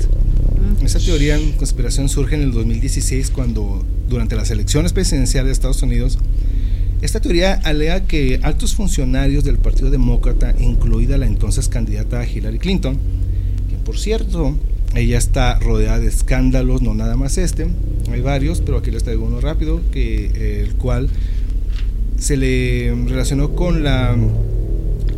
[0.80, 0.84] Mm.
[0.86, 5.82] Esa teoría en conspiración surge en el 2016 cuando durante las elecciones presidenciales de Estados
[5.82, 6.18] Unidos
[7.00, 12.96] esta teoría alega que altos funcionarios del Partido Demócrata, incluida la entonces candidata Hillary Clinton,
[13.68, 14.54] que por cierto,
[14.95, 17.66] ella está rodeada de escándalos, no nada más este,
[18.11, 21.09] hay varios, pero aquí les traigo uno rápido, que, eh, el cual
[22.22, 24.16] se le relacionó con la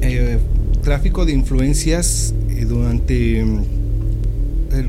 [0.00, 0.38] eh,
[0.82, 3.46] tráfico de influencias eh, durante eh,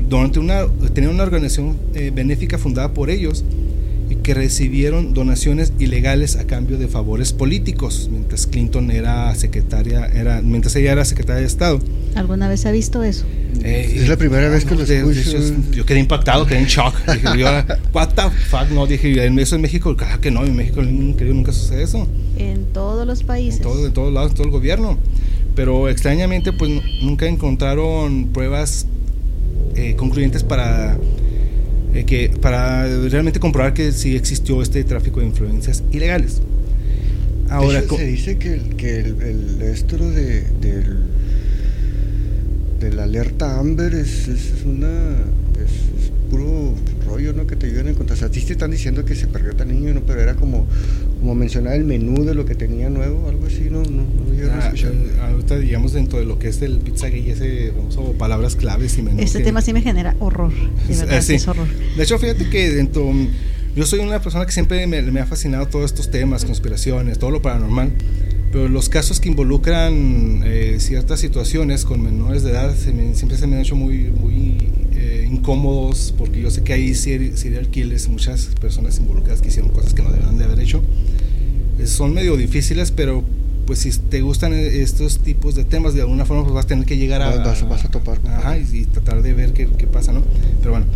[0.08, 1.76] durante una tenía una organización
[2.12, 3.44] benéfica fundada por ellos
[4.26, 10.74] que recibieron donaciones ilegales a cambio de favores políticos mientras Clinton era secretaria era mientras
[10.74, 11.78] ella era secretaria de Estado
[12.16, 13.24] ¿Alguna vez ha visto eso?
[13.62, 15.38] Eh, Es la primera vez que lo de- de escucho.
[15.70, 16.92] yo quedé impactado, quedé en shock.
[17.06, 17.46] Dije, yo,
[17.92, 21.24] what the fuck, no, dije, en eso en México, claro que no, en México nunca,
[21.26, 22.08] nunca sucede eso.
[22.36, 23.58] En todos los países.
[23.60, 24.98] En, todo, en todos lados, en todo el gobierno.
[25.54, 28.86] Pero extrañamente, pues nu- nunca encontraron pruebas
[29.76, 30.98] eh, concluyentes para,
[31.98, 36.40] eh, que, para realmente comprobar que sí existió este tráfico de influencias ilegales.
[37.48, 40.96] Ahora, hecho, se dice que, el, que el, el- esto de, del,
[42.80, 44.88] de la alerta Amber es, es una
[45.64, 45.70] es,
[46.04, 46.74] es puro
[47.16, 47.46] rollo, ¿no?
[47.46, 48.16] Que te ayudan a encontrar.
[48.16, 50.02] O sea, a ti te están diciendo que se perdió tan niño, ¿no?
[50.02, 50.66] Pero era como,
[51.20, 53.82] como mencionar el menú de lo que tenía nuevo, algo así, ¿no?
[53.82, 57.72] No, no ah, eh, ahorita, digamos, dentro de lo que es el pizza gay, ese
[57.72, 59.20] famoso palabras claves y menú.
[59.20, 60.52] Este tema sí me genera horror.
[60.88, 61.66] De verdad, es horror.
[61.96, 63.12] De hecho, fíjate que dentro.
[63.74, 67.30] Yo soy una persona que siempre me, me ha fascinado todos estos temas, conspiraciones, todo
[67.30, 67.92] lo paranormal
[68.52, 73.56] pero los casos que involucran eh, ciertas situaciones con menores de edad siempre se me
[73.56, 74.56] han hecho muy, muy
[75.06, 79.94] eh, incómodos porque yo sé que hay serial killers, muchas personas involucradas que hicieron cosas
[79.94, 80.82] que no debían de haber hecho.
[81.84, 83.22] son medio difíciles, pero
[83.66, 86.86] pues si te gustan estos tipos de temas, de alguna forma pues vas a tener
[86.86, 87.36] que llegar a...
[87.36, 88.20] Vas, a topar.
[88.26, 90.22] Ajá, y, tratar de ver qué, qué pasa, ¿no?
[90.58, 90.86] Pero bueno,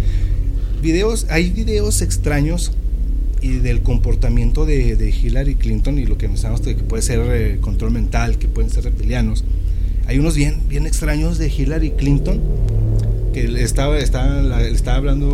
[0.82, 2.72] videos, hay videos extraños
[3.40, 7.58] y del comportamiento de, de, Hillary Clinton y lo que mencionamos que puede ser eh,
[7.60, 9.44] control mental, que pueden ser reptilianos.
[10.06, 12.40] Hay unos bien, bien extraños de Hillary Clinton
[13.32, 15.26] que le estaba, estaba, estaba hablando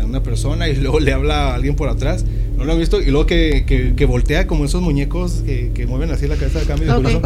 [0.00, 2.24] a una persona y luego le habla a alguien por atrás.
[2.56, 3.00] ¿No lo han visto?
[3.00, 3.64] Y luego que,
[3.96, 7.20] que, voltea como esos muñecos que, que, mueven así la cabeza de acá medio okay.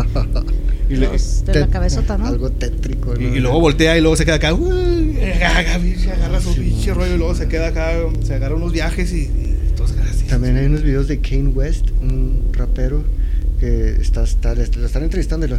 [0.89, 2.27] y le, de la cabezota, ¿no?
[2.27, 3.15] Algo tétrico.
[3.15, 3.37] ¿no?
[3.37, 4.57] Y, luego voltea y luego se queda acá.
[4.57, 7.93] se agarra su pinche rollo y luego se queda acá,
[8.25, 9.31] se agarra unos viajes y
[10.29, 13.03] también hay unos videos de Kane West, un rapero,
[13.59, 15.47] que está, está lo están entrevistando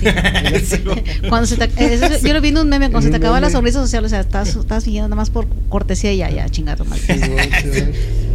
[1.28, 3.80] cuando se te, yo lo vi en un meme, cuando se te acaba la sonrisa
[3.80, 6.98] social, o sea, estás, estás nada más por cortesía y ya, ya, chingado mal.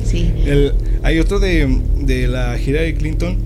[0.05, 0.31] Sí.
[1.03, 3.37] hay otro de, de la gira de Clinton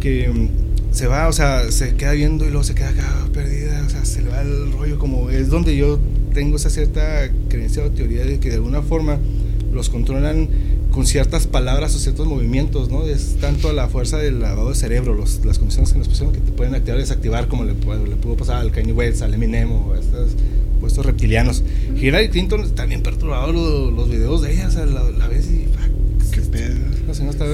[0.00, 3.82] que mm, se va, o sea, se queda viendo y luego se queda acá perdida,
[3.84, 5.98] o sea, se le va el rollo, como es donde yo
[6.32, 9.18] tengo esa cierta creencia o teoría de que de alguna forma
[9.72, 10.48] los controlan
[10.96, 13.04] con ciertas palabras o ciertos movimientos, ¿no?
[13.06, 16.40] Es tanto la fuerza del lavado de cerebro, los, las condiciones que nos pusieron que
[16.40, 19.70] te pueden activar y desactivar, como le, le pudo pasar al Kanye West, al Eminem
[19.72, 20.30] o a estos,
[20.86, 21.62] estos reptilianos.
[22.00, 25.66] Hillary Clinton está bien perturbado los, videos de ella, o sea, la, la ves y.
[26.30, 26.76] ¿Qué pedo?
[27.06, 27.44] No sé, no está.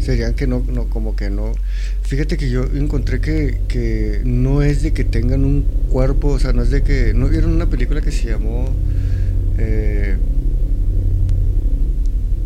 [0.00, 1.50] Serían que no, no, como que no.
[2.02, 6.52] Fíjate que yo encontré que, que no es de que tengan un cuerpo, o sea,
[6.52, 7.12] no es de que.
[7.12, 8.68] ¿No vieron una película que se llamó.
[9.58, 10.16] Eh,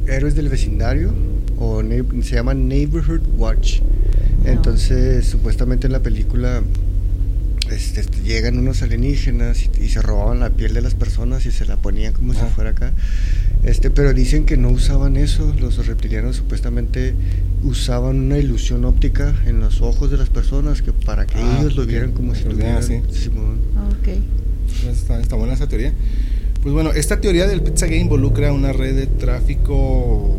[0.07, 1.13] Héroes del Vecindario
[1.59, 1.83] o
[2.23, 3.81] se llama Neighborhood Watch.
[4.45, 6.63] Entonces, supuestamente en la película
[7.71, 11.65] este, este, llegan unos alienígenas y, se robaban la piel de las personas y se
[11.65, 12.93] la ponían como si fuera acá.
[13.63, 17.15] Este, pero dicen que no usaban eso, los reptilianos supuestamente
[17.63, 21.77] usaban una ilusión óptica en los ojos de las personas que para que ah, ellos
[21.77, 22.83] lo vieran como si lo vieran.
[22.83, 23.01] Sí.
[23.77, 24.23] Ah, okay.
[24.91, 25.95] Está, está buena esa teoría.
[26.65, 30.35] Pues bueno, esta teoría del Pizzagate involucra una red de tráfico.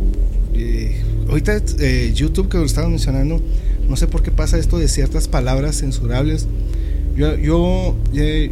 [0.56, 1.00] Eh,
[1.30, 3.40] ahorita eh, YouTube que lo estaba mencionando,
[3.88, 6.48] no sé por qué pasa esto de ciertas palabras censurables.
[7.16, 8.52] Yo, yo, eh,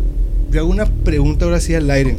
[0.56, 2.16] hago una pregunta ahora sí al aire.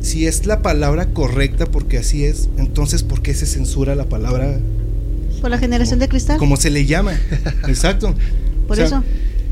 [0.00, 4.58] Si es la palabra correcta, porque así es, entonces ¿por qué se censura la palabra?
[5.40, 6.36] Por la generación de cristal.
[6.36, 7.12] Como se le llama.
[7.68, 8.12] Exacto.
[8.66, 9.02] Por eso.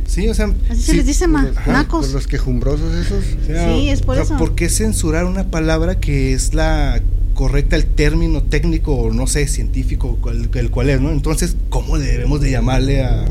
[0.07, 0.53] Sí, o sea.
[0.71, 2.13] Así se les dice, ma, nacos.
[2.13, 3.25] los quejumbrosos esos.
[3.47, 4.37] sí, es por eso.
[4.37, 7.01] ¿Por qué censurar una palabra que es la
[7.35, 10.19] correcta, el término técnico, o no sé, científico,
[10.55, 11.11] el, cual es, ¿no?
[11.11, 13.27] Entonces, ¿cómo debemos de llamarle a,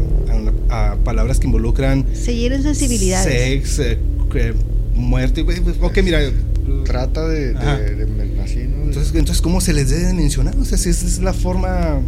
[0.69, 2.05] a, palabras que involucran.
[2.13, 3.69] Seguir en sensibilidades.
[3.69, 3.97] Sex, eh,
[4.95, 5.43] muerte.
[5.43, 6.19] Pues, ok, mira.
[6.84, 10.55] Trata de, de, Entonces, entonces, ¿cómo se les debe mencionar?
[10.57, 11.99] O sea, si esa es la forma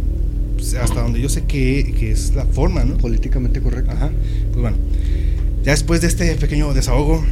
[0.56, 2.96] pues, hasta donde yo sé que, que, es la forma, ¿no?
[2.96, 3.92] Políticamente correcta.
[3.92, 4.10] Ajá.
[4.58, 4.84] Pues bueno,
[5.62, 7.24] ya después de este pequeño desahogo,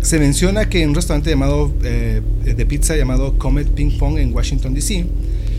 [0.00, 4.32] se menciona que en un restaurante llamado eh, de pizza llamado Comet Ping Pong en
[4.32, 5.04] Washington DC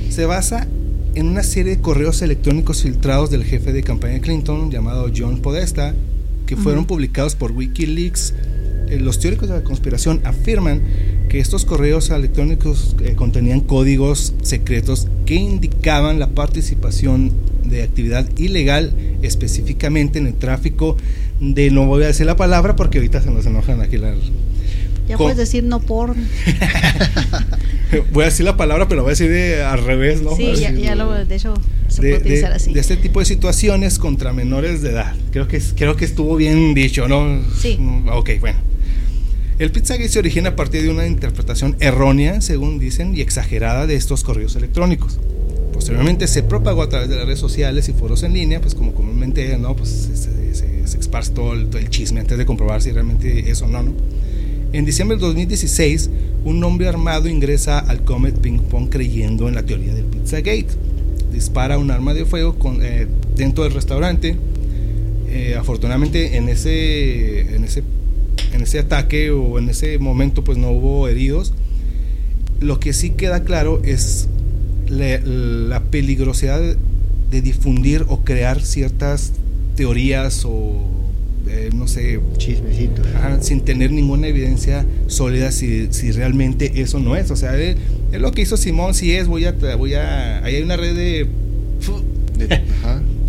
[0.09, 0.68] se basa
[1.13, 5.39] en una serie de correos electrónicos filtrados del jefe de campaña de Clinton llamado John
[5.39, 5.93] Podesta
[6.47, 8.34] que fueron publicados por WikiLeaks.
[8.88, 10.82] Eh, los teóricos de la conspiración afirman
[11.30, 17.34] que estos correos electrónicos eh, contenían códigos secretos que indicaban la participación
[17.70, 20.97] de actividad ilegal, específicamente en el tráfico
[21.39, 24.15] de, no voy a decir la palabra porque ahorita se nos enojan aquí la...
[25.07, 26.15] Ya puedes decir no por
[28.11, 30.36] voy a decir la palabra, pero voy a decir al revés, ¿no?
[30.36, 31.53] Sí, ya, lo, de hecho,
[31.88, 32.74] se puede utilizar así.
[32.74, 35.15] De este tipo de situaciones contra menores de edad.
[35.32, 37.41] Creo que, creo que estuvo bien dicho, ¿no?
[37.57, 37.80] Sí.
[38.11, 38.59] Ok, bueno.
[39.59, 43.95] El Pizzagate se origina a partir de una interpretación errónea, según dicen, y exagerada de
[43.95, 45.20] estos correos electrónicos.
[45.78, 48.95] Posteriormente se propagó a través de las redes sociales y foros en línea, pues como
[48.95, 49.75] comúnmente, ¿no?
[49.75, 53.84] Pues se, se, esparce todo el, chisme antes de comprobar si realmente es o no,
[53.84, 53.91] ¿no?
[54.73, 56.09] En diciembre del 2016,
[56.45, 60.65] un hombre armado ingresa al Comet Ping Pong creyendo en la teoría del Pizzagate.
[61.32, 63.05] Dispara un arma de fuego con, eh,
[63.36, 64.36] dentro del restaurante.
[65.30, 67.84] Eh, afortunadamente en ese, en ese
[68.51, 71.53] en ese ataque o en ese momento pues no hubo heridos.
[72.59, 74.28] Lo que sí queda claro es
[74.89, 76.61] la, la peligrosidad
[77.31, 79.33] de difundir o crear ciertas
[79.75, 80.97] teorías o
[81.49, 83.07] eh, no sé, chismecitos,
[83.39, 87.31] sin tener ninguna evidencia sólida si, si realmente eso no es.
[87.31, 87.77] O sea, es,
[88.11, 91.27] lo que hizo Simón, si es, voy a, voy a, ahí hay una red de,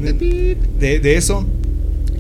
[0.81, 1.47] de, de, eso,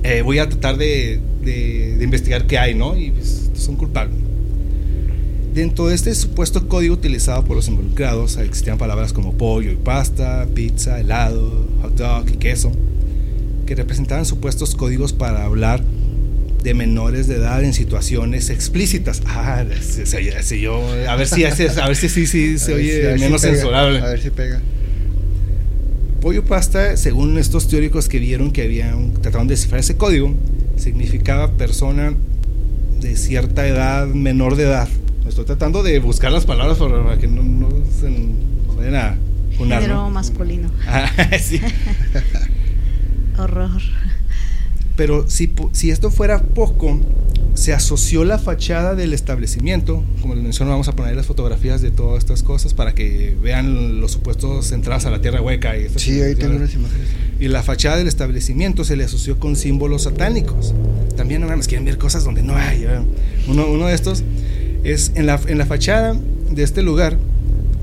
[0.05, 2.97] eh, voy a tratar de, de, investigar qué hay, ¿no?
[2.97, 4.17] Y pues, son culpables.
[5.59, 10.47] Dentro de este supuesto código utilizado por los involucrados existían palabras como pollo y pasta,
[10.55, 12.71] pizza, helado, hot dog y queso
[13.67, 15.83] que representaban supuestos códigos para hablar
[16.63, 19.21] de menores de edad en situaciones explícitas.
[19.27, 21.53] Ah, si, yo, a ver si a
[21.89, 23.99] ver si se oye menos censurable.
[23.99, 24.61] A ver si pega.
[26.21, 30.33] Pollo pasta, según estos teóricos que vieron que habían trataron de descifrar ese código,
[30.77, 32.15] significaba persona
[33.01, 34.89] de cierta edad, menor de edad.
[35.29, 37.69] Estoy tratando de buscar las palabras para que no, no
[38.01, 38.09] se
[38.77, 39.17] vayan a
[39.57, 40.71] Género masculino.
[40.87, 41.11] Ah,
[41.41, 41.61] sí.
[43.39, 43.83] Horror.
[44.97, 46.99] Pero si, si esto fuera poco,
[47.55, 51.91] se asoció la fachada del establecimiento, como les menciono, vamos a poner las fotografías de
[51.91, 55.77] todas estas cosas para que vean los supuestos entradas a la tierra hueca.
[55.77, 57.09] Y sí, ahí tengo unas imágenes.
[57.39, 60.75] Y la fachada del establecimiento se le asoció con símbolos satánicos.
[61.17, 62.87] También no más quieren ver cosas donde no hay.
[63.49, 64.23] Uno, uno de estos
[64.85, 66.17] es en la, en la fachada
[66.51, 67.17] de este lugar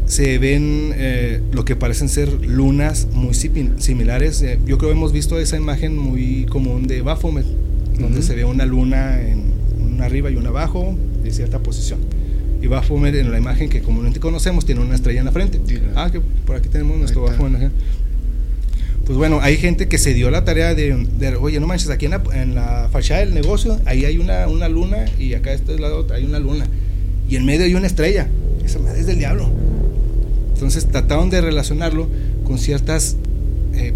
[0.05, 4.41] se ven eh, lo que parecen ser lunas muy similares.
[4.41, 7.45] Eh, yo creo que hemos visto esa imagen muy común de Baphomet,
[7.99, 9.53] donde se ve una luna en
[9.93, 11.99] una arriba y una abajo de cierta posición.
[12.61, 15.59] Y Baphomet en la imagen que comúnmente conocemos tiene una estrella en la frente.
[15.95, 17.71] Ah, que por aquí tenemos nuestro Baphomet.
[19.05, 22.11] Pues bueno, hay gente que se dio la tarea de, oye, no manches, aquí en
[22.11, 25.77] la, en la, fachada del negocio, ahí hay una, una luna y acá a este
[25.77, 26.65] lado hay una luna.
[27.29, 28.27] Y en medio hay una estrella.
[28.63, 29.49] Esa madre es del diablo.
[30.53, 32.07] Entonces trataron de relacionarlo
[32.45, 33.17] con ciertas
[33.73, 33.93] eh,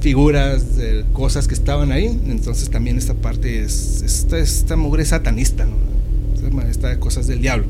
[0.00, 2.06] figuras, de cosas que estaban ahí.
[2.26, 5.90] Entonces también esta parte es, esta, esta mugre satanista, ¿no?
[6.62, 7.66] esta cosas del diablo.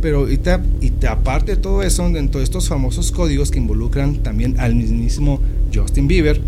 [0.00, 0.38] Pero y,
[0.80, 5.40] y aparte de todo eso, dentro de estos famosos códigos que involucran también al mismísimo
[5.74, 6.40] Justin Bieber,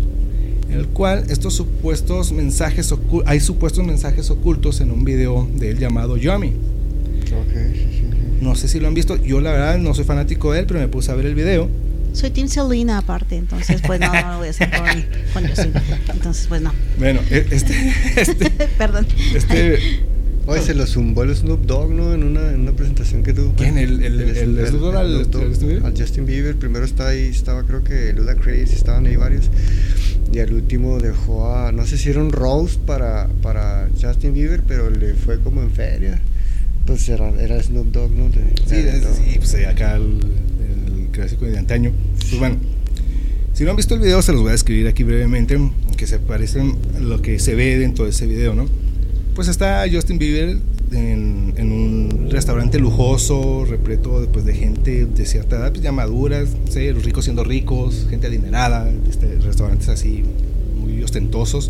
[0.69, 2.93] en el cual estos supuestos mensajes
[3.25, 6.53] hay supuestos mensajes ocultos en un video de él llamado Yummy.
[8.41, 9.15] No sé si lo han visto.
[9.17, 11.69] Yo la verdad no soy fanático de él, pero me puse a ver el video.
[12.13, 14.85] Soy Tim Selena aparte, entonces pues no, no lo voy a hacer con,
[15.33, 15.45] con
[16.15, 16.73] Entonces pues no.
[16.97, 17.93] Bueno, e, este...
[18.15, 19.05] este Perdón.
[19.35, 19.77] Este...
[20.47, 22.13] Oye, se lo zumbó el Snoop Dogg, ¿no?
[22.13, 23.53] En una, en una presentación que tuvo.
[23.57, 23.77] ¿Quién?
[23.77, 25.27] ¿El, el, el, el, Snoop Dogg al,
[25.85, 26.55] al, Justin Bieber.
[26.55, 29.49] Primero está ahí, estaba creo que Luda Crazy, estaban ahí varios.
[30.31, 34.63] Y al último dejó a, no sé si era un roast para, para Justin Bieber,
[34.65, 36.21] pero le fue como en feria.
[36.87, 38.31] Pues era, era Snoop Dogg, ¿no?
[38.31, 38.75] sí,
[39.25, 40.19] sí, pues acá el,
[41.11, 41.91] clásico de antaño.
[42.17, 42.55] Pues bueno,
[43.53, 46.17] si no han visto el video, se los voy a describir aquí brevemente, aunque se
[46.19, 48.67] parecen lo que se ve dentro de ese video, ¿no?
[49.35, 50.57] Pues está Justin Bieber
[50.93, 55.91] en, en un restaurante lujoso, repleto de, pues, de gente de cierta edad, pues ya
[55.91, 60.23] maduras, sé, los ricos siendo ricos, gente adinerada, este, restaurantes así
[60.79, 61.69] muy ostentosos.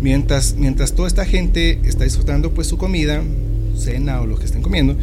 [0.00, 3.22] Mientras, mientras toda esta gente está disfrutando pues su comida,
[3.76, 4.96] cena o lo que estén comiendo,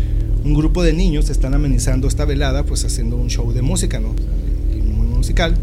[0.44, 4.14] un grupo de niños están amenizando esta velada, pues haciendo un show de música, ¿no?
[4.84, 5.56] Muy musical.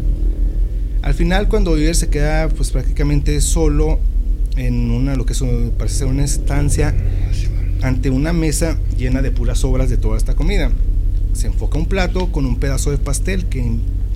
[1.01, 3.99] Al final, cuando Bieber se queda, pues prácticamente solo
[4.55, 5.33] en una, lo que
[5.77, 6.93] parece ser una estancia,
[7.81, 10.71] ante una mesa llena de puras obras de toda esta comida.
[11.33, 13.63] Se enfoca un plato con un pedazo de pastel que,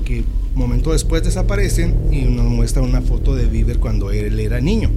[0.03, 0.23] que
[0.53, 4.89] momento después desaparecen y nos muestra una foto de Bieber cuando él era niño.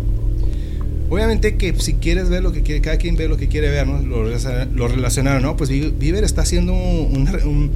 [1.11, 3.87] Obviamente que si quieres ver lo que quiere, cada quien ve lo que quiere ver,
[3.87, 4.01] ¿no?
[4.03, 5.57] Lo, lo relacionaron, ¿no?
[5.57, 7.71] Pues Bieber está haciendo un,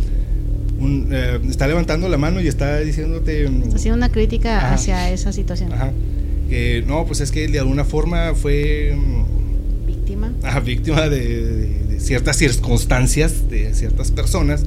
[1.10, 3.44] eh, está levantando la mano y está diciéndote...
[3.44, 5.72] Está haciendo una crítica hacia esa situación.
[5.72, 5.92] Ajá.
[6.86, 8.94] no, pues es que de alguna forma fue...
[8.96, 10.32] Mm, víctima.
[10.42, 14.64] Ajá, víctima de, ciertas circunstancias, de ciertas personas,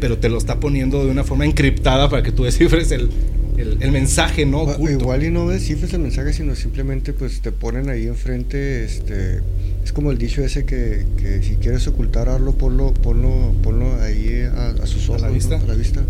[0.00, 3.10] pero te lo está poniendo de una forma encriptada para que tú descifres el,
[3.56, 4.66] el, mensaje, ¿no?
[4.88, 9.40] Igual y no descifres el mensaje, sino simplemente pues te ponen ahí enfrente, este,
[9.84, 14.42] es como el dicho ese que, que si quieres ocultar algo, ponlo, ponlo, ponlo ahí
[14.42, 15.56] a, sus ojos, a la vista.
[15.56, 16.02] A la vista.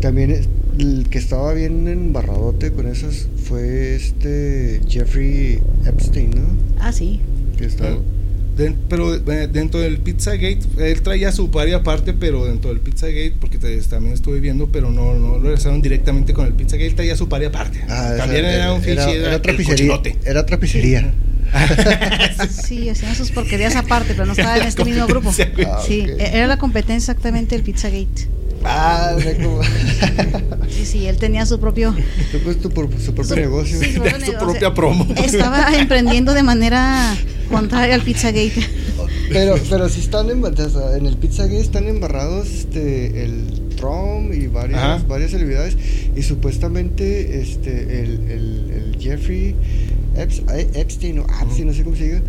[0.00, 0.46] También
[0.78, 6.46] el que estaba bien embarradote con esas fue este Jeffrey Epstein, ¿no?
[6.78, 7.20] Ah, sí.
[7.56, 7.66] Que
[8.88, 13.58] pero eh, dentro del Pizzagate, él traía su pari aparte, pero dentro del Pizzagate, porque
[13.58, 17.46] también estuve viendo, pero no, no lo realizaron directamente con el Pizzagate, traía su pari
[17.46, 17.84] aparte.
[17.88, 19.02] Ah, también era, un fichero.
[19.02, 20.00] Era, era, otra pizzería.
[20.24, 21.14] Era otra pizzería.
[22.50, 25.30] sí, hacían sus porquerías aparte, pero no estaba en este mismo grupo.
[25.30, 26.20] Ah, sí, ok.
[26.20, 28.28] e- era la competencia exactamente del Pizzagate.
[28.68, 29.60] Ah, o sea, como-
[30.68, 31.94] Sí, sí, él tenía su propio,
[32.32, 33.78] tu, por- su propio Su- negocio.
[33.80, 35.06] sí, su propia promo.
[35.16, 37.14] Estaba emprendiendo de manera
[37.50, 38.66] contraria al Pizzagate.
[39.30, 44.80] Pero, pero sí están en, en el Pizzagate están embarrados este el Trump y varias,
[44.82, 45.02] Ajá.
[45.08, 45.76] varias celebridades
[46.16, 49.54] y supuestamente este el, el, el Jeffrey
[50.16, 50.42] Eps-
[50.74, 52.22] Epstein o Epstein, no sé cómo se diga,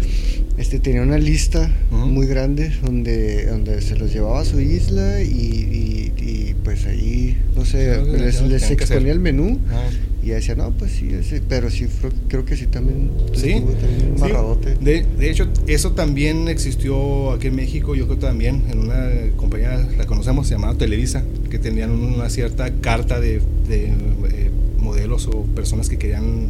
[0.57, 5.27] este tenía una lista muy grande donde, donde se los llevaba a su isla y,
[5.27, 9.87] y- y, pues ahí, no sé, Sí, les, les exponía el menú Ah.
[10.23, 11.87] y decía, no, pues sí, ese- pero sí,
[12.27, 14.05] creo que sí también Sí, estuvo también sí.
[14.07, 14.75] embarradote.
[14.81, 19.87] De, de hecho, eso también existió aquí en México, yo creo también, en una compañía,
[19.97, 25.87] la conocemos, llamada Televisa, que tenían una cierta carta de, de, eh, modelos o personas
[25.89, 26.47] que querían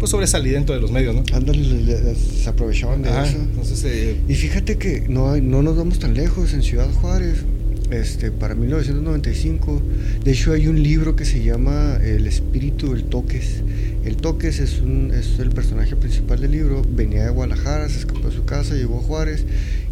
[0.00, 1.22] pues sobresalir dentro de los medios, ¿no?
[1.32, 3.36] Ándale, le- le- se aprovechaban de Ajá, eso.
[3.38, 7.44] entonces, eh, Y fíjate que no, hay- no nos vamos tan lejos en Ciudad Juárez.
[7.92, 9.82] Este, para 1995,
[10.24, 13.62] de hecho hay un libro que se llama El espíritu del Toques.
[14.04, 16.82] El Toques es, un, es el personaje principal del libro.
[16.88, 19.44] Venía de Guadalajara, se escapó de su casa, llegó a Juárez.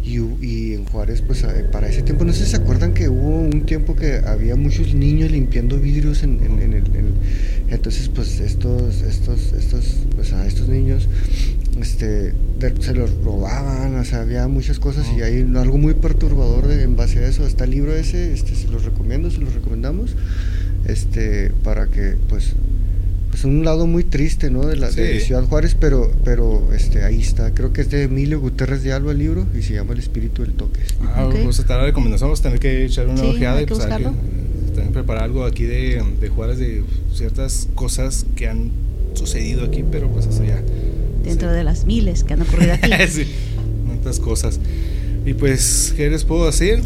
[0.03, 3.09] Y, y en Juárez, pues a- para ese tiempo, no sé si se acuerdan que
[3.09, 7.13] hubo un tiempo que había muchos niños limpiando vidrios en, en- en el, en-
[7.69, 11.07] entonces, pues estos, estos, estos, pues a estos niños,
[11.79, 16.67] este, de- se los robaban, o sea, había muchas cosas y hay algo muy perturbador
[16.67, 17.45] de- en base a eso.
[17.45, 20.15] Está el libro ese, este, se los recomiendo, se los recomendamos,
[20.87, 22.53] este, para que, pues,
[23.29, 24.65] pues un lado muy triste, ¿no?
[24.65, 25.19] De la de.
[25.19, 27.53] Ciudad Juárez, pero, pero, este, ahí está.
[27.53, 30.41] Creo que es de Emilio Gutiérrez de Alba el libro y se llama El espíritu
[30.41, 30.79] del toque.
[31.13, 31.35] ah, Ok.
[31.43, 33.85] pues está la recomendación, vamos a tener que echar una Sí, ojeada y pues, hay
[33.87, 34.09] que, buscarlo.
[34.09, 38.71] eh, también preparar algo aquí de, de Juárez de ciertas cosas que han
[39.13, 40.61] sucedido aquí, pero pues eso ya.
[41.23, 41.55] Dentro sí.
[41.55, 42.91] de las miles que han ocurrido aquí.
[43.09, 43.25] sí,
[43.87, 44.59] tantas cosas.
[45.25, 46.81] Y pues, ¿qué les puedo decir?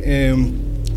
[0.00, 0.34] Eh,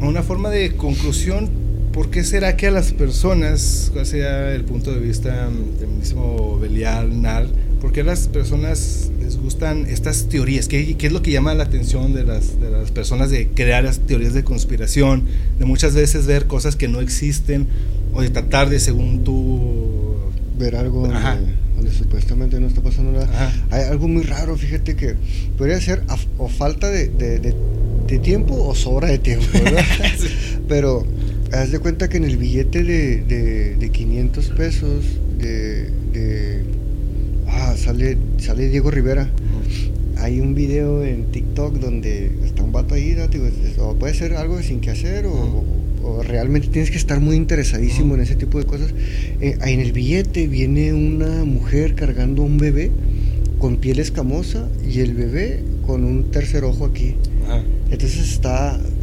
[0.01, 1.49] una forma de conclusión,
[1.97, 5.89] ¿por qué será que a las personas, cuál sea el punto de vista mm, del
[5.89, 7.47] mismo Belial, Nar,
[7.81, 10.67] por qué a las personas les gustan estas teorías?
[10.67, 13.83] ¿Qué, qué es lo que llama la atención de las, de las personas de crear
[13.83, 15.23] las teorías de conspiración?
[15.57, 17.65] De muchas veces ver cosas que no existen
[18.13, 20.15] o de tratar de, según tú...
[20.59, 23.25] ver algo donde, donde supuestamente no está pasando nada.
[23.25, 23.51] Ajá.
[23.71, 25.15] Hay algo muy raro, fíjate que
[25.57, 27.55] podría ser a- o falta de, de- de-
[28.07, 29.83] de tiempo o sobra de tiempo, ¿verdad?
[30.69, 31.05] Pero
[31.53, 35.05] haz de cuenta que en el billete de, de, de 500 pesos
[35.39, 36.61] de, de-
[37.47, 39.29] ah, sale, sale Diego Rivera.
[40.17, 43.25] Hay un video en TikTok donde está un vato ahí, ¿no?
[43.83, 45.63] O puede ser algo sin que hacer o, Ujú.
[46.03, 48.93] o realmente tienes que estar muy interesadísimo en ese tipo de cosas.
[49.41, 52.89] Eh, en el billete viene una mujer cargando a un bebé
[53.59, 57.15] con piel escamosa y el bebé con un tercer ojo aquí.
[57.91, 58.96] Entonces está, O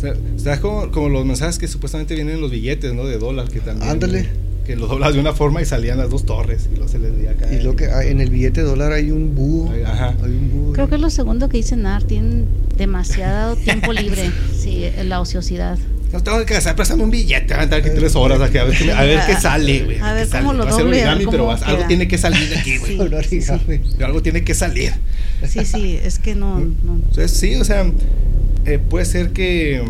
[0.00, 3.04] sea, está como, como los mensajes que supuestamente vienen en los billetes, ¿no?
[3.06, 3.90] De dólar, que también...
[3.90, 4.28] Ándale.
[4.66, 7.16] Que los doblas de una forma y salían las dos torres y luego se les
[7.16, 7.52] veía acá.
[7.52, 9.72] y lo que ah, en el billete de dólar hay un búho.
[9.72, 10.14] Ay, ajá.
[10.22, 12.46] Hay un búho Creo que es lo segundo que dice Nar, tienen
[12.76, 15.76] demasiado tiempo libre, sí, la ociosidad.
[16.12, 18.64] No tengo que estar prestando un billete, van a estar aquí tres horas aquí a
[18.64, 19.98] ver, qué- a ver qué sale, güey.
[19.98, 21.84] A ver cómo lo Va a ser doble, a ver origami, pero cómo vas- algo
[21.86, 22.98] tiene que salir de aquí, güey.
[23.28, 23.40] Sí.
[23.96, 24.92] Pero Algo tiene que salir.
[25.48, 26.94] Sí, sí, es que no, no.
[26.96, 27.90] Entonces, sí, o sea,
[28.66, 29.82] eh, puede ser que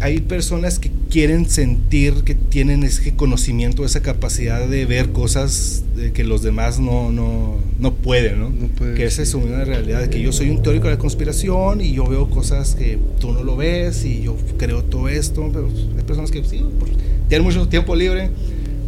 [0.00, 6.12] hay personas que quieren sentir que tienen ese conocimiento, esa capacidad de ver cosas de
[6.12, 8.50] que los demás no, no, no pueden, ¿no?
[8.50, 11.80] No pueden, que esa es una realidad, que yo soy un teórico de la conspiración
[11.80, 15.68] y yo veo cosas que tú no lo ves y yo creo todo esto, pero
[15.96, 16.88] hay personas que sí, por-
[17.28, 18.30] tienen mucho tiempo libre,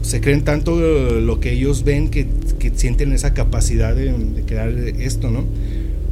[0.02, 2.26] se creen tanto eh, lo que ellos ven que,
[2.60, 5.44] que sienten esa capacidad de, de crear esto, ¿no?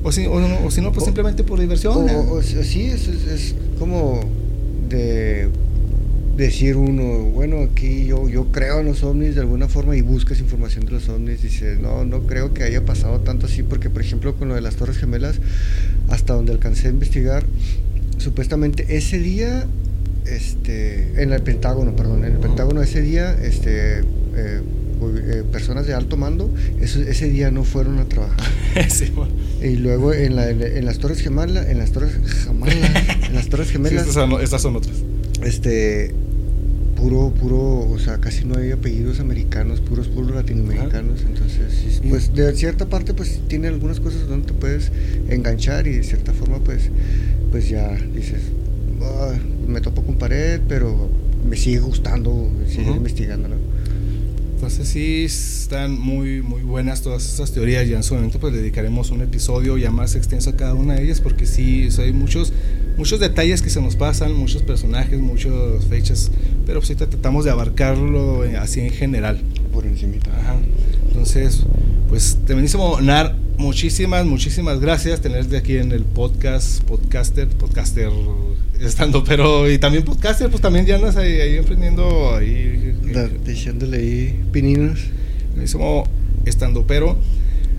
[0.03, 2.09] O si, o, no- o si no, pues O- simplemente por diversión.
[2.09, 4.21] O, sí, es, es, es como
[4.89, 5.49] de
[6.37, 10.39] decir uno, bueno, aquí yo, yo creo en los ovnis de alguna forma y buscas
[10.39, 14.03] información de los ovnis, dice, no, no creo que haya pasado tanto así, porque por
[14.03, 15.41] ejemplo con lo de las Torres Gemelas,
[16.09, 17.45] hasta donde alcancé a investigar,
[18.19, 19.67] supuestamente ese día,
[20.27, 24.01] este, en el Pentágono, perdón, en el Pentágono ese día, este,
[24.37, 24.61] eh,
[25.01, 28.39] eh, personas de alto mando, eso- ese día no fueron a trabajar.
[28.89, 29.33] Sí, bueno.
[29.63, 32.13] Y luego en, la- en las Torres Gemelas, en las Torres
[32.45, 34.95] Gemelas, en las Torres Sí, Gemelas, estas, son, estas son otras.
[35.43, 36.15] este,
[36.97, 41.21] puro, puro, o sea, casi no hay apellidos americanos, puros, puros latinoamericanos.
[41.23, 44.91] Entonces, sí, Y- pues de cierta parte, pues tiene algunas cosas donde te puedes
[45.29, 46.91] enganchar y de cierta forma, pues,
[47.51, 48.41] pues ya dices,
[49.03, 49.33] "Ah,
[49.67, 51.09] me topo con pared, pero
[51.49, 52.95] me sigue gustando Ujú.
[52.97, 53.57] investigando, ¿no?
[54.59, 59.13] Entonces sí están muy muy buenas todas estas teorías y en su momento pues dedicaremos
[59.13, 62.53] un episodio ya más extenso a cada una de ellas porque sí hay muchos
[62.97, 66.33] muchos detalles que se nos pasan, muchos personajes, muchas fechas,
[66.67, 69.41] pero pues ahorita tratamos de abarcarlo así en general.
[69.73, 70.17] Por encima.
[70.37, 70.57] Ajá.
[71.07, 71.63] Entonces,
[72.09, 78.11] pues te bendice Nar, muchísimas, muchísimas gracias tenerte aquí en el podcast, podcaster, podcaster
[78.81, 82.95] estando, pero y también podcaster, pues también ya andas ahí, ahí emprendiendo ahí.
[83.45, 85.01] Diciéndole ahí pininos.
[85.53, 86.05] Buenísimo
[86.45, 87.19] estando, pero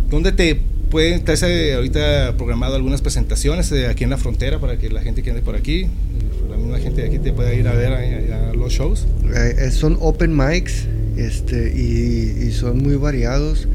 [0.09, 4.89] ¿dónde te pueden, estás ahorita programado algunas presentaciones eh, aquí en la frontera para que
[4.89, 5.87] la gente que ande por aquí,
[6.49, 9.05] la misma gente de aquí te pueda ir a ver a, los shows?
[9.33, 13.67] Eh, eh, son open mics este, y, son muy variados.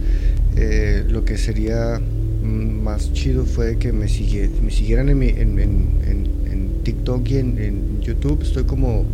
[1.09, 6.82] Lo que sería mm, más chido fue que me, sigue, me siguieran en, en, en,
[6.84, 8.42] TikTok y en, YouTube.
[8.42, 9.07] Estoy como,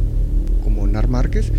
[0.64, 1.52] como Nar Márquez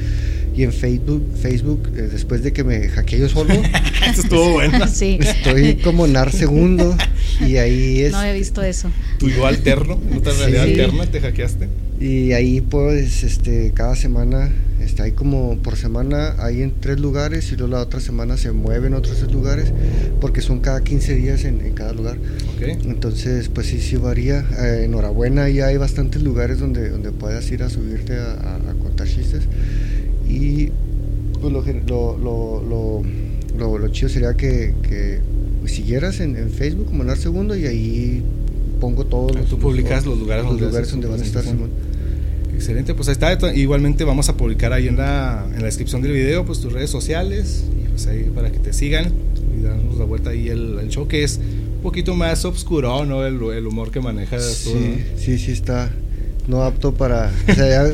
[0.54, 3.54] y en Facebook, Facebook eh, después de que me hackeé yo solo,
[4.08, 4.86] estuvo bueno.
[4.88, 5.18] Sí.
[5.22, 6.96] Estoy como NAR segundo
[7.48, 8.12] y ahí es.
[8.12, 8.90] No he visto eso.
[9.20, 11.68] Tu yo alterno, en otra realidad alterna, te hackeaste.
[12.00, 14.50] Y ahí pues, este, cada semana,
[14.82, 18.52] está ahí como por semana, hay en tres lugares y luego la otra semana se
[18.52, 19.72] mueven otros tres lugares,
[20.20, 22.18] porque son cada 15 días en, cada lugar.
[22.56, 22.78] Okay.
[22.86, 24.44] Entonces, pues sí, sí varía.
[24.60, 29.08] Eh, enhorabuena, ya hay bastantes lugares donde, donde puedas ir a subirte a, a contar
[29.08, 29.44] chistes.
[30.28, 30.72] Y
[31.42, 33.04] pues lo, lo,
[33.58, 35.20] lo, lo, chido sería que, que
[35.70, 38.24] siguieras en, en, Facebook como Nar Segundo y ahí
[38.80, 41.44] pongo todos los, Tú publicas los, lugares, donde, donde van a estar,
[42.54, 43.56] Excelente, pues ahí está.
[43.56, 46.90] Igualmente vamos a publicar ahí en la, en la descripción del video pues tus redes
[46.90, 49.12] sociales y pues ahí para que te sigan
[49.58, 53.26] y darnos la vuelta ahí el, el show que es un poquito más oscuro, ¿no?
[53.26, 55.92] El, el humor que manejas sí, Sí, sí está
[56.48, 57.32] no apto para,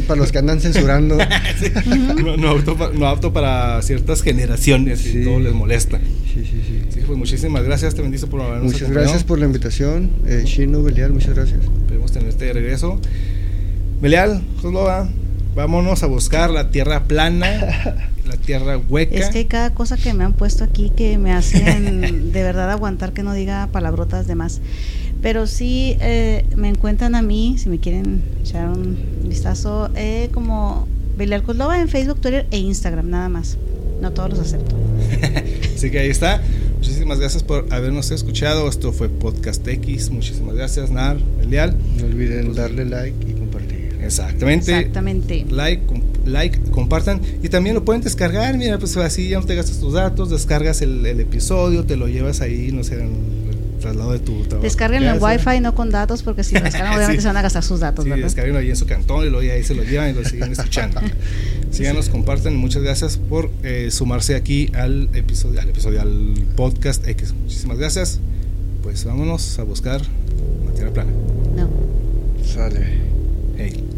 [0.08, 1.18] para los que andan censurando.
[2.38, 6.00] no, apto para, ciertas generaciones y todo les molesta.
[6.34, 7.00] Sí, sí, sí.
[7.06, 10.12] pues muchísimas gracias, te bendice por habernos Muchas gracias por la invitación.
[10.26, 11.60] Eh, Shino, Belial, muchas gracias.
[11.62, 13.00] Esperemos tenerte de regreso.
[14.02, 15.10] Belial, Joslova,
[15.56, 17.50] vámonos a buscar la tierra plana,
[18.28, 19.16] la tierra hueca.
[19.16, 22.70] Es que hay cada cosa que me han puesto aquí que me hacen de verdad
[22.72, 24.62] aguantar que no diga palabrotas de más.
[25.22, 30.88] Pero sí eh, me encuentran a mí, si me quieren echar un vistazo, eh, como
[31.18, 33.58] Belial Coslova en Facebook, Twitter e Instagram, nada más.
[34.02, 34.76] No todos los acepto.
[35.76, 36.42] Así que ahí está.
[36.76, 38.70] Muchísimas gracias por habernos escuchado.
[38.70, 40.12] Esto fue Podcast X.
[40.12, 41.76] Muchísimas gracias, Nar, Belial.
[41.98, 43.98] No olviden darle like y compartir.
[44.00, 44.78] Exactamente.
[44.78, 45.46] Exactamente.
[45.50, 45.82] Like,
[46.26, 48.56] like, compartan y también lo pueden descargar.
[48.56, 52.08] Mira, pues así ya no te gastas tus datos, descargas el, el episodio, te lo
[52.08, 52.98] llevas ahí, no sé,
[53.80, 54.64] traslado de tu trabajo.
[54.64, 57.64] Descarguenlo en Wi-Fi, no con datos, porque si lo descargan, obviamente se van a gastar
[57.64, 58.06] sus datos.
[58.06, 60.52] Sí, descarguenlo ahí en su cantón y luego ahí se lo llevan y lo siguen
[60.54, 61.02] escuchando.
[61.72, 62.56] Síganos, comparten.
[62.56, 67.34] Muchas gracias por eh, sumarse aquí al episodio, al episodio, al podcast X.
[67.34, 68.20] Muchísimas gracias.
[68.84, 70.02] Pues vámonos a buscar
[70.66, 71.12] la tierra plana.
[71.56, 71.70] No.
[72.44, 72.86] Sale.
[73.58, 73.97] Hey.